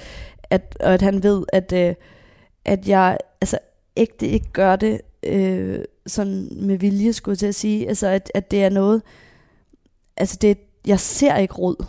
[0.51, 1.95] at, og at han ved, at, øh,
[2.65, 3.59] at jeg altså
[3.97, 7.89] ægte ikke gør det øh, sådan med vilje, skulle jeg til at sige.
[7.89, 9.03] Altså at, at det er noget,
[10.17, 11.85] altså det, jeg ser ikke råd.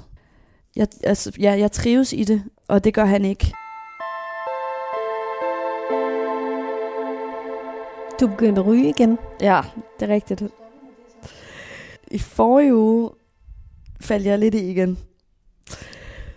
[0.75, 3.53] Jeg, altså, jeg, jeg trives i det, og det gør han ikke.
[8.19, 9.17] Du begyndte at ryge igen.
[9.41, 9.61] Ja,
[9.99, 10.43] det er rigtigt.
[12.11, 13.09] I forrige uge
[14.01, 14.97] faldt jeg lidt i igen.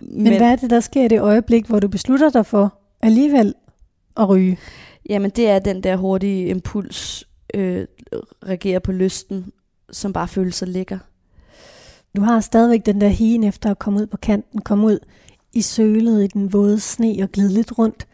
[0.00, 2.78] Men, Men hvad er det, der sker i det øjeblik, hvor du beslutter dig for
[3.02, 3.54] alligevel
[4.16, 4.58] at ryge?
[5.08, 7.86] Jamen, det er den der hurtige impuls, øh,
[8.48, 9.52] reagerer på lysten,
[9.92, 10.98] som bare føles så lækker.
[12.16, 14.98] Du har stadigvæk den der higen efter at komme ud på kanten, komme ud
[15.52, 18.06] i sølet i den våde sne og glide lidt rundt.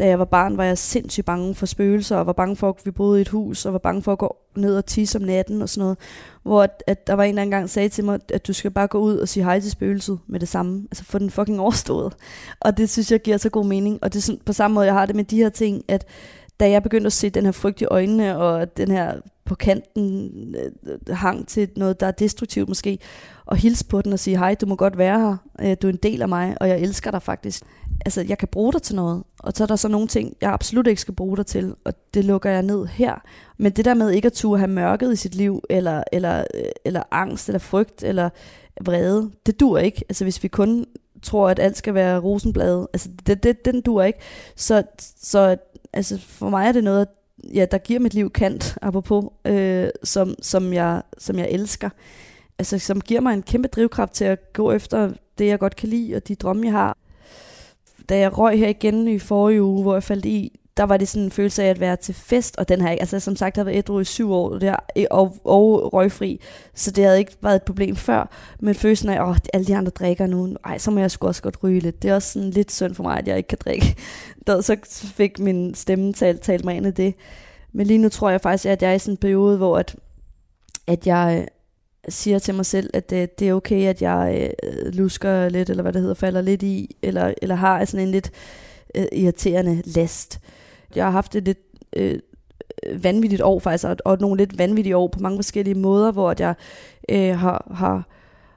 [0.00, 2.74] Da jeg var barn, var jeg sindssygt bange for spøgelser, og var bange for, at
[2.84, 5.24] vi boede i et hus, og var bange for at gå ned og tisse om
[5.24, 5.98] natten og sådan noget.
[6.42, 8.86] Hvor at, at der var en, der engang sagde til mig, at du skal bare
[8.86, 10.86] gå ud og sige hej til spøgelset med det samme.
[10.90, 12.16] Altså få den fucking overstået.
[12.60, 13.98] Og det synes jeg giver så god mening.
[14.02, 16.06] Og det er sådan, på samme måde, jeg har det med de her ting, at
[16.60, 20.54] da jeg begyndte at se den her frygt i øjnene, og den her på kanten
[20.54, 22.98] øh, hang til noget, der er destruktivt måske,
[23.46, 25.92] og hilse på den og sige, hej, du må godt være her, øh, du er
[25.92, 27.62] en del af mig, og jeg elsker dig faktisk.
[28.04, 30.52] Altså, jeg kan bruge dig til noget, og så er der så nogle ting, jeg
[30.52, 33.14] absolut ikke skal bruge dig til, og det lukker jeg ned her.
[33.58, 36.64] Men det der med ikke at turde have mørket i sit liv, eller, eller, øh,
[36.84, 38.30] eller angst, eller frygt, eller
[38.84, 40.04] vrede, det dur ikke.
[40.08, 40.86] Altså, hvis vi kun
[41.22, 44.18] tror, at alt skal være rosenblade, altså, det, det, den dur ikke.
[44.56, 44.82] Så,
[45.22, 45.56] så
[45.92, 47.08] altså, for mig er det noget,
[47.54, 51.90] ja, der giver mit liv kant, apropos, øh, som, som, jeg, som jeg elsker.
[52.58, 55.88] Altså, som giver mig en kæmpe drivkraft til at gå efter det, jeg godt kan
[55.88, 56.96] lide, og de drømme, jeg har.
[58.08, 61.08] Da jeg røg her igen i forrige uge, hvor jeg faldt i, der var det
[61.08, 63.60] sådan en følelse af at være til fest, og den her, altså som sagt, jeg
[63.60, 64.76] har været ædru i syv år, der,
[65.10, 66.40] og, og røgfri,
[66.74, 69.90] så det havde ikke været et problem før, men følelsen af, åh, alle de andre
[69.90, 72.02] drikker nu, ej, så må jeg sgu også godt ryge lidt.
[72.02, 73.96] Det er også sådan lidt synd for mig, at jeg ikke kan drikke.
[74.46, 74.76] Der, så
[75.14, 77.14] fik min stemme talt, talt mig ind i det.
[77.72, 79.96] Men lige nu tror jeg faktisk, at jeg er i sådan en periode, hvor at,
[80.86, 81.46] at jeg øh,
[82.08, 85.82] siger til mig selv, at det, det er okay, at jeg øh, lusker lidt, eller
[85.82, 88.30] hvad det hedder, falder lidt i, eller, eller har sådan en lidt
[88.94, 90.40] øh, irriterende last.
[90.96, 91.58] Jeg har haft et lidt
[91.96, 92.18] øh,
[93.02, 96.40] vanvittigt år faktisk, og, og nogle lidt vanvittige år på mange forskellige måder, hvor at
[96.40, 96.54] jeg
[97.08, 98.08] øh, har, har,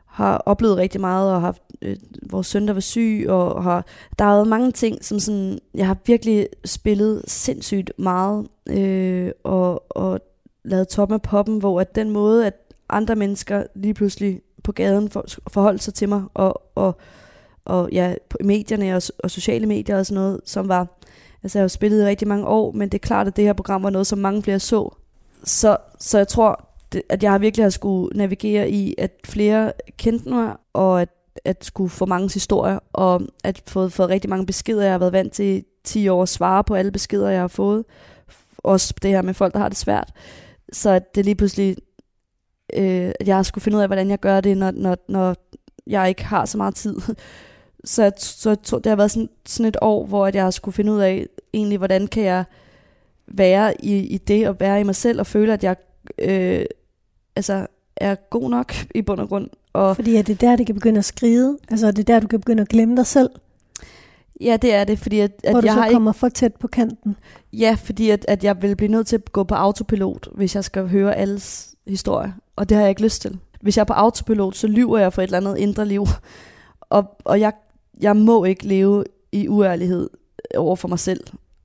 [0.06, 1.98] har oplevet rigtig meget, og har haft øh,
[2.30, 3.86] vores søn, der var syg, og har,
[4.20, 9.98] der har været mange ting, som sådan, jeg har virkelig spillet sindssygt meget, øh, og,
[9.98, 10.20] og
[10.64, 12.54] lavet top af poppen, hvor at den måde, at
[12.90, 16.98] andre mennesker lige pludselig på gaden for, forholdt sig til mig, og, og,
[17.66, 21.00] og ja, på medierne og, og sociale medier og sådan noget, som var,
[21.44, 23.44] altså jeg har jo spillet i rigtig mange år, men det er klart, at det
[23.44, 24.96] her program var noget, som mange flere så.
[25.44, 30.30] Så, så jeg tror, det, at jeg virkelig har skulle navigere i, at flere kendte
[30.30, 31.10] mig, og at,
[31.46, 34.84] at skulle få mange historier, og at få fået rigtig mange beskeder.
[34.84, 37.86] Jeg har været vant til 10 år at svare på alle beskeder, jeg har fået.
[38.58, 40.12] Også det her med folk, der har det svært.
[40.72, 41.78] Så at det lige pludselig,
[42.74, 45.36] øh, at jeg har skulle finde ud af, hvordan jeg gør det, når, når, når
[45.88, 46.96] jeg ikke har så meget tid.
[47.84, 50.76] Så, så tror, det har været sådan, sådan et år, hvor at jeg har skulle
[50.76, 52.44] finde ud af, egentlig, hvordan kan jeg
[53.28, 55.76] være i, i det, og være i mig selv, og føle, at jeg
[56.18, 56.66] øh,
[57.36, 59.50] altså, er god nok i bund og grund.
[59.74, 61.58] Og Fordi er det der, det kan begynde at skride?
[61.72, 63.30] Altså er det der, du kan begynde at glemme dig selv?
[64.44, 66.30] ja, det er det, fordi at, hvor at du jeg så har ikke kommer for
[66.30, 67.16] tæt på kanten?
[67.54, 70.64] Ja, fordi at, at jeg vil blive nødt til at gå på autopilot, hvis jeg
[70.64, 72.34] skal høre alles historie.
[72.56, 73.40] Og det har jeg ikke lyst til.
[73.62, 76.06] Hvis jeg er på autopilot, så lyver jeg for et eller andet indre liv.
[76.82, 77.54] Og, og jeg,
[78.02, 80.10] jeg må ikke leve i uærlighed
[80.56, 81.24] over for mig selv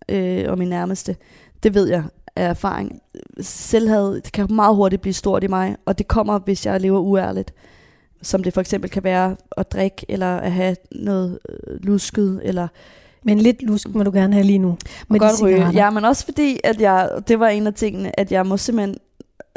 [0.08, 1.16] øh, og min nærmeste.
[1.62, 2.04] Det ved jeg
[2.36, 3.02] af erfaring.
[3.40, 7.00] Selvhed det kan meget hurtigt blive stort i mig, og det kommer, hvis jeg lever
[7.00, 7.54] uærligt.
[8.22, 12.68] Som det for eksempel kan være at drikke, eller at have noget øh, lusket, eller
[13.22, 14.76] Men lidt lusk må du gerne have lige nu.
[15.08, 15.68] med godt ryge.
[15.68, 18.96] Ja, men også fordi, at jeg, det var en af tingene, at jeg må simpelthen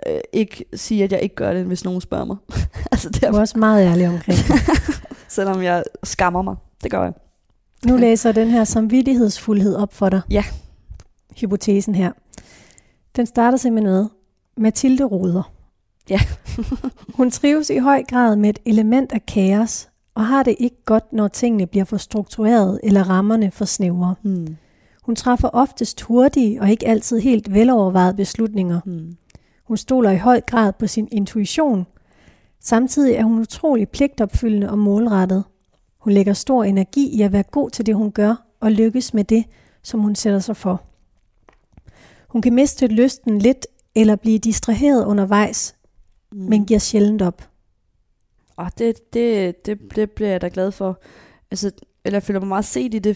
[0.07, 2.37] øh, ikke sige, at jeg ikke gør det, hvis nogen spørger mig.
[2.91, 4.39] altså det er også meget ærlig omkring.
[5.31, 6.55] selvom jeg skammer mig.
[6.83, 7.13] Det gør jeg.
[7.87, 10.21] Nu læser jeg den her samvittighedsfuldhed op for dig.
[10.29, 10.43] Ja.
[11.37, 12.11] Hypotesen her.
[13.15, 14.05] Den starter simpelthen med
[14.57, 15.51] Mathilde Ruder.
[16.09, 16.19] Ja.
[17.17, 21.13] Hun trives i høj grad med et element af kaos, og har det ikke godt,
[21.13, 24.15] når tingene bliver for struktureret eller rammerne for snævre.
[24.21, 24.57] Hmm.
[25.03, 28.79] Hun træffer oftest hurtige og ikke altid helt velovervejede beslutninger.
[28.85, 29.17] Hmm.
[29.63, 31.85] Hun stoler i høj grad på sin intuition.
[32.61, 35.43] Samtidig er hun utrolig pligtopfyldende og målrettet.
[35.97, 39.23] Hun lægger stor energi i at være god til det, hun gør, og lykkes med
[39.23, 39.45] det,
[39.83, 40.81] som hun sætter sig for.
[42.27, 45.75] Hun kan miste lysten lidt eller blive distraheret undervejs,
[46.31, 46.41] Hmm.
[46.49, 47.49] men giver sjældent op.
[48.57, 50.99] Oh, det, det, det, det bliver jeg da glad for.
[51.51, 51.71] Altså,
[52.05, 53.15] eller jeg føler mig meget set i det.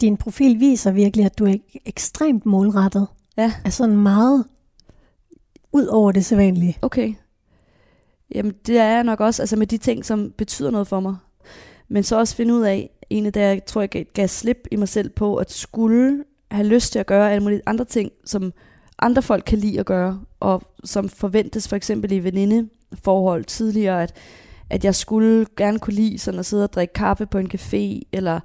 [0.00, 1.54] Din profil viser virkelig, at du er
[1.86, 3.06] ekstremt målrettet.
[3.36, 3.52] Ja.
[3.70, 4.44] Sådan meget
[5.72, 6.78] ud over det sædvanlige.
[6.82, 7.14] Okay.
[8.34, 11.16] Jamen, det er jeg nok også, altså med de ting, som betyder noget for mig.
[11.88, 14.76] Men så også finde ud af, en da jeg tror, jeg gav, gav slip i
[14.76, 18.52] mig selv på, at skulle have lyst til at gøre alle mulige andre ting, som
[18.98, 24.16] andre folk kan lide at gøre, og som forventes for eksempel i venindeforhold tidligere, at,
[24.70, 28.08] at jeg skulle gerne kunne lide sådan at sidde og drikke kaffe på en café,
[28.12, 28.40] eller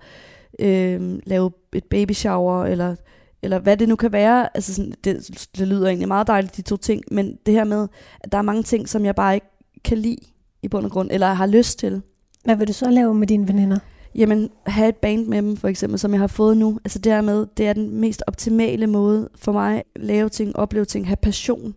[0.60, 2.96] øh, lave et baby shower, eller,
[3.42, 4.50] eller hvad det nu kan være.
[4.54, 7.88] Altså sådan, det, det lyder egentlig meget dejligt, de to ting, men det her med,
[8.20, 9.48] at der er mange ting, som jeg bare ikke
[9.84, 10.26] kan lide
[10.62, 12.02] i bund og grund, eller har lyst til.
[12.44, 13.80] Hvad vil du så lave med dine veninder?
[14.16, 16.80] Jamen, have et band med dem, for eksempel, som jeg har fået nu.
[16.86, 21.08] Altså dermed, det er den mest optimale måde for mig at lave ting, opleve ting,
[21.08, 21.76] have passion.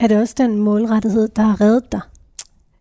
[0.00, 2.00] Er det også den målrettighed, der har reddet dig?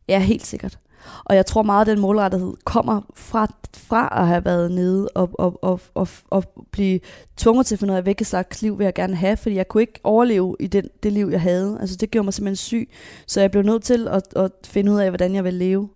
[0.08, 0.80] Ja, helt sikkert.
[1.24, 3.48] Og jeg tror meget, at den målrettighed kommer fra,
[3.78, 7.00] fra at have været nede og, og, og, og, og blive
[7.38, 9.68] tvunget til at finde ud af, hvilket slags liv vil jeg gerne have, fordi jeg
[9.68, 11.78] kunne ikke overleve i den, det liv, jeg havde.
[11.82, 12.90] Altså det gjorde mig simpelthen syg,
[13.28, 15.90] så jeg blev nødt til at, at finde ud af, hvordan jeg vil leve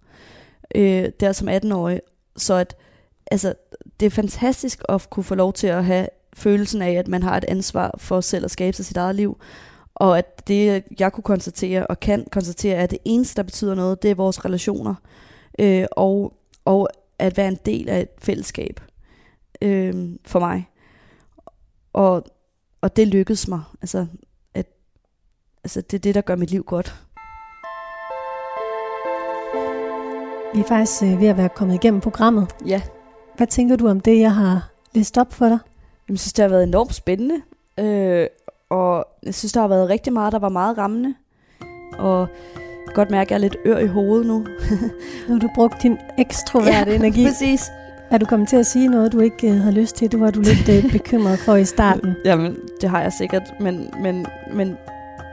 [0.75, 2.01] øh, der som 18-årig.
[2.37, 2.75] Så at,
[3.31, 3.53] altså,
[3.99, 7.37] det er fantastisk at kunne få lov til at have følelsen af, at man har
[7.37, 9.37] et ansvar for selv at skabe sig sit eget liv.
[9.95, 14.03] Og at det, jeg kunne konstatere og kan konstatere, at det eneste, der betyder noget,
[14.03, 14.95] det er vores relationer.
[15.59, 16.33] Øh, og,
[16.65, 16.89] og
[17.19, 18.79] at være en del af et fællesskab
[19.61, 20.69] øh, for mig.
[21.93, 22.23] Og,
[22.81, 23.61] og det lykkedes mig.
[23.81, 24.07] Altså,
[24.53, 24.65] at,
[25.63, 26.95] altså, det er det, der gør mit liv godt.
[30.53, 32.47] Vi er faktisk øh, ved at være kommet igennem programmet.
[32.65, 32.81] Ja.
[33.37, 35.59] Hvad tænker du om det, jeg har læst op for dig?
[36.09, 37.41] Jeg synes, det har været enormt spændende.
[37.79, 38.27] Øh,
[38.73, 41.13] og jeg synes, der har været rigtig meget, der var meget rammende.
[41.97, 42.27] Og
[42.87, 44.37] jeg godt mærke, at jeg er lidt ør i hovedet nu.
[45.27, 47.25] Nu har du brugt din ekstroverte ja, energi.
[47.25, 47.71] Præcis.
[48.11, 50.11] Er du kommet til at sige noget, du ikke øh, havde lyst til?
[50.11, 52.13] Det var du lidt øh, bekymret for i starten.
[52.25, 54.77] Jamen, det har jeg sikkert, men, men, men,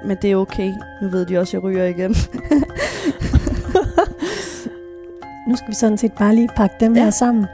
[0.05, 0.73] men det er okay.
[1.03, 2.15] Nu ved de også, at jeg ryger igen.
[5.49, 7.03] Nu skal vi sådan set bare lige pakke dem Ja.
[7.05, 7.47] her sammen.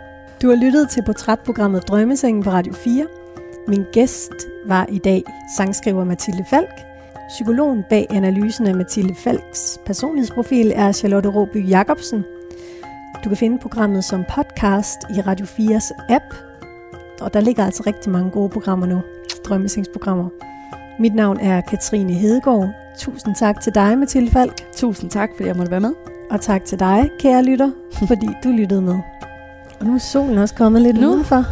[0.42, 3.06] Du har lyttet til portrætprogrammet Drømmesengen på Radio 4.
[3.68, 4.32] Min gæst
[4.66, 5.22] var i dag
[5.56, 6.80] sangskriver Mathilde Falk.
[7.28, 12.24] Psykologen bag analysen af Mathilde Falks personlighedsprofil er Charlotte Råby Jacobsen.
[13.24, 16.24] Du kan finde programmet som podcast i Radio 4's app,
[17.20, 19.02] og der ligger altså rigtig mange gode programmer nu,
[19.44, 20.28] Drømmesingsprogrammer.
[20.98, 22.68] Mit navn er Katrine Hedegaard.
[22.98, 24.72] Tusind tak til dig, Mathilde Falk.
[24.76, 25.92] Tusind tak, fordi jeg måtte være med.
[26.30, 27.70] Og tak til dig, kære lytter,
[28.08, 28.98] fordi du lyttede med.
[29.80, 31.08] Og nu er solen også kommet lidt nu.
[31.08, 31.44] udenfor.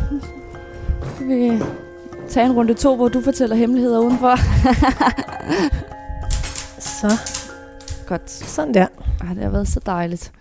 [1.25, 1.63] Vi
[2.29, 4.37] tage en runde to, hvor du fortæller hemmeligheder udenfor.
[7.01, 7.13] så.
[8.07, 8.31] Godt.
[8.31, 8.87] Sådan der.
[9.21, 10.33] Ej, det har været så dejligt.